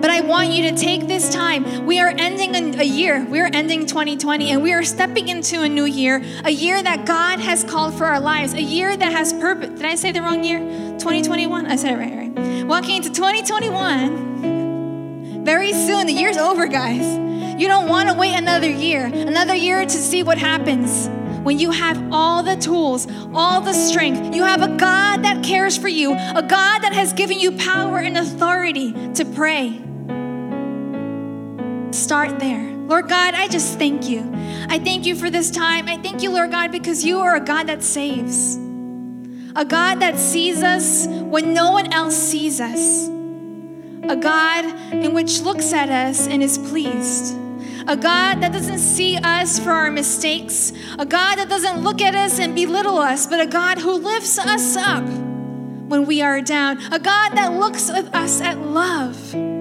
But 0.00 0.10
I 0.10 0.20
want 0.20 0.50
you 0.50 0.70
to 0.70 0.76
take 0.76 1.08
this 1.08 1.32
time. 1.32 1.84
We 1.84 1.98
are 1.98 2.14
ending 2.16 2.78
a 2.78 2.84
year. 2.84 3.26
We're 3.28 3.50
ending 3.52 3.86
2020 3.86 4.50
and 4.50 4.62
we 4.62 4.72
are 4.72 4.84
stepping 4.84 5.26
into 5.28 5.62
a 5.62 5.68
new 5.68 5.86
year, 5.86 6.22
a 6.44 6.50
year 6.50 6.80
that 6.82 7.04
God 7.04 7.40
has 7.40 7.64
called 7.64 7.94
for 7.94 8.06
our 8.06 8.20
lives, 8.20 8.54
a 8.54 8.62
year 8.62 8.96
that 8.96 9.12
has 9.12 9.32
purpose. 9.32 9.70
Did 9.70 9.86
I 9.86 9.96
say 9.96 10.12
the 10.12 10.22
wrong 10.22 10.44
year? 10.44 10.60
2021? 10.60 11.66
I 11.66 11.74
said 11.76 11.92
it 11.92 11.96
right, 11.96 12.16
right. 12.16 12.66
Walking 12.66 12.96
into 12.96 13.10
2021, 13.10 15.44
very 15.44 15.72
soon, 15.72 16.06
the 16.06 16.12
year's 16.12 16.36
over, 16.36 16.68
guys. 16.68 17.18
You 17.60 17.66
don't 17.66 17.88
want 17.88 18.08
to 18.08 18.14
wait 18.14 18.34
another 18.34 18.70
year, 18.70 19.06
another 19.06 19.54
year 19.54 19.82
to 19.82 19.90
see 19.90 20.22
what 20.22 20.38
happens 20.38 21.08
when 21.42 21.58
you 21.58 21.70
have 21.70 22.12
all 22.12 22.42
the 22.42 22.56
tools, 22.56 23.06
all 23.32 23.60
the 23.60 23.72
strength, 23.72 24.34
you 24.34 24.42
have 24.44 24.60
a 24.60 24.76
God 24.76 25.24
that 25.24 25.42
cares 25.42 25.78
for 25.78 25.88
you, 25.88 26.12
a 26.12 26.42
God 26.42 26.80
that 26.80 26.92
has 26.92 27.14
given 27.14 27.40
you 27.40 27.52
power 27.52 27.98
and 27.98 28.18
authority 28.18 28.92
to 29.14 29.24
pray. 29.24 29.80
Start 31.90 32.38
there. 32.38 32.76
Lord 32.88 33.08
God, 33.08 33.34
I 33.34 33.48
just 33.48 33.78
thank 33.78 34.08
you. 34.08 34.30
I 34.68 34.78
thank 34.78 35.06
you 35.06 35.14
for 35.14 35.30
this 35.30 35.50
time. 35.50 35.88
I 35.88 35.96
thank 35.96 36.22
you, 36.22 36.30
Lord 36.30 36.50
God, 36.50 36.70
because 36.70 37.04
you 37.04 37.20
are 37.20 37.36
a 37.36 37.40
God 37.40 37.66
that 37.66 37.82
saves, 37.82 38.56
a 39.56 39.64
God 39.64 40.00
that 40.00 40.18
sees 40.18 40.62
us 40.62 41.06
when 41.06 41.54
no 41.54 41.70
one 41.72 41.92
else 41.92 42.16
sees 42.16 42.60
us, 42.60 43.08
a 43.08 44.16
God 44.16 44.64
in 44.92 45.14
which 45.14 45.40
looks 45.40 45.72
at 45.72 45.88
us 45.88 46.26
and 46.26 46.42
is 46.42 46.58
pleased. 46.58 47.36
A 47.86 47.96
God 47.96 48.42
that 48.42 48.52
doesn't 48.52 48.80
see 48.80 49.16
us 49.16 49.58
for 49.58 49.70
our 49.70 49.90
mistakes, 49.90 50.72
a 50.98 51.06
God 51.06 51.36
that 51.36 51.48
doesn't 51.48 51.82
look 51.82 52.02
at 52.02 52.14
us 52.14 52.38
and 52.38 52.54
belittle 52.54 52.98
us, 52.98 53.26
but 53.26 53.40
a 53.40 53.46
God 53.46 53.78
who 53.78 53.92
lifts 53.94 54.38
us 54.38 54.76
up 54.76 55.04
when 55.04 56.04
we 56.04 56.20
are 56.20 56.42
down, 56.42 56.82
a 56.92 56.98
God 56.98 57.30
that 57.30 57.54
looks 57.54 57.88
at 57.88 58.14
us 58.14 58.42
at 58.42 58.58
love 58.58 59.57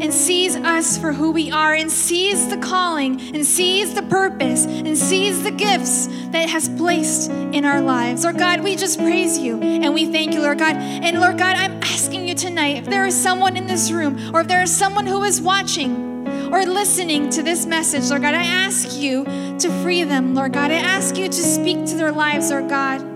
and 0.00 0.12
sees 0.12 0.56
us 0.56 0.98
for 0.98 1.12
who 1.12 1.30
we 1.30 1.50
are 1.50 1.74
and 1.74 1.90
sees 1.90 2.48
the 2.48 2.56
calling 2.56 3.20
and 3.34 3.44
sees 3.44 3.94
the 3.94 4.02
purpose 4.02 4.66
and 4.66 4.96
sees 4.96 5.42
the 5.42 5.50
gifts 5.50 6.06
that 6.30 6.48
has 6.48 6.68
placed 6.68 7.30
in 7.30 7.64
our 7.64 7.80
lives. 7.80 8.24
Lord 8.24 8.38
God, 8.38 8.60
we 8.60 8.76
just 8.76 8.98
praise 8.98 9.38
you 9.38 9.60
and 9.60 9.94
we 9.94 10.10
thank 10.12 10.34
you, 10.34 10.40
Lord 10.40 10.58
God. 10.58 10.76
And 10.76 11.20
Lord 11.20 11.38
God, 11.38 11.56
I'm 11.56 11.82
asking 11.82 12.28
you 12.28 12.34
tonight 12.34 12.76
if 12.76 12.86
there 12.86 13.06
is 13.06 13.20
someone 13.20 13.56
in 13.56 13.66
this 13.66 13.90
room 13.90 14.34
or 14.34 14.42
if 14.42 14.48
there 14.48 14.62
is 14.62 14.74
someone 14.74 15.06
who 15.06 15.24
is 15.24 15.40
watching 15.40 16.26
or 16.52 16.64
listening 16.64 17.30
to 17.30 17.42
this 17.42 17.66
message, 17.66 18.10
Lord 18.10 18.22
God, 18.22 18.34
I 18.34 18.42
ask 18.42 18.96
you 18.96 19.24
to 19.24 19.82
free 19.82 20.04
them, 20.04 20.34
Lord 20.34 20.52
God. 20.52 20.70
I 20.70 20.76
ask 20.76 21.16
you 21.16 21.26
to 21.26 21.32
speak 21.32 21.86
to 21.86 21.96
their 21.96 22.12
lives, 22.12 22.50
Lord 22.50 22.68
God. 22.68 23.15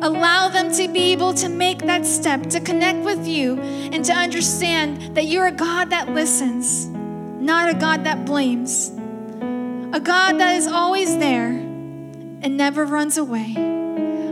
Allow 0.00 0.48
them 0.48 0.72
to 0.74 0.86
be 0.86 1.12
able 1.12 1.34
to 1.34 1.48
make 1.48 1.80
that 1.80 2.06
step, 2.06 2.44
to 2.50 2.60
connect 2.60 3.00
with 3.04 3.26
you, 3.26 3.58
and 3.58 4.04
to 4.04 4.12
understand 4.12 5.16
that 5.16 5.24
you're 5.24 5.46
a 5.46 5.52
God 5.52 5.90
that 5.90 6.08
listens, 6.10 6.86
not 6.86 7.68
a 7.68 7.74
God 7.74 8.04
that 8.04 8.24
blames, 8.24 8.90
a 9.92 10.00
God 10.00 10.38
that 10.38 10.54
is 10.54 10.68
always 10.68 11.18
there 11.18 11.48
and 11.48 12.56
never 12.56 12.84
runs 12.84 13.18
away, 13.18 13.54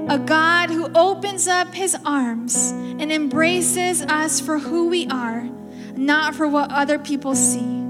a 0.09 0.19
God 0.19 0.71
who 0.71 0.89
opens 0.95 1.49
up 1.49 1.75
his 1.75 1.97
arms 2.05 2.71
and 2.71 3.11
embraces 3.11 4.03
us 4.03 4.41
for 4.41 4.61
who 4.61 4.89
we 4.89 5.09
are, 5.09 5.49
not 5.97 6.37
for 6.37 6.47
what 6.47 6.71
other 6.71 6.99
people 6.99 7.35
see. 7.35 7.83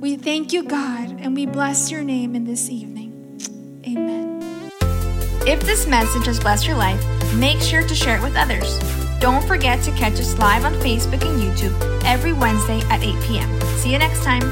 We 0.00 0.16
thank 0.16 0.52
you, 0.52 0.64
God, 0.64 1.20
and 1.20 1.36
we 1.36 1.46
bless 1.46 1.92
your 1.92 2.02
name 2.02 2.34
in 2.34 2.44
this 2.44 2.68
evening. 2.68 3.03
If 5.46 5.60
this 5.60 5.86
message 5.86 6.24
has 6.24 6.40
blessed 6.40 6.66
your 6.66 6.76
life, 6.76 7.04
make 7.34 7.60
sure 7.60 7.86
to 7.86 7.94
share 7.94 8.16
it 8.16 8.22
with 8.22 8.34
others. 8.34 8.78
Don't 9.20 9.46
forget 9.46 9.82
to 9.84 9.92
catch 9.92 10.14
us 10.14 10.38
live 10.38 10.64
on 10.64 10.72
Facebook 10.76 11.20
and 11.20 11.38
YouTube 11.38 12.02
every 12.04 12.32
Wednesday 12.32 12.80
at 12.88 13.02
8 13.02 13.22
p.m. 13.24 13.60
See 13.76 13.92
you 13.92 13.98
next 13.98 14.24
time. 14.24 14.42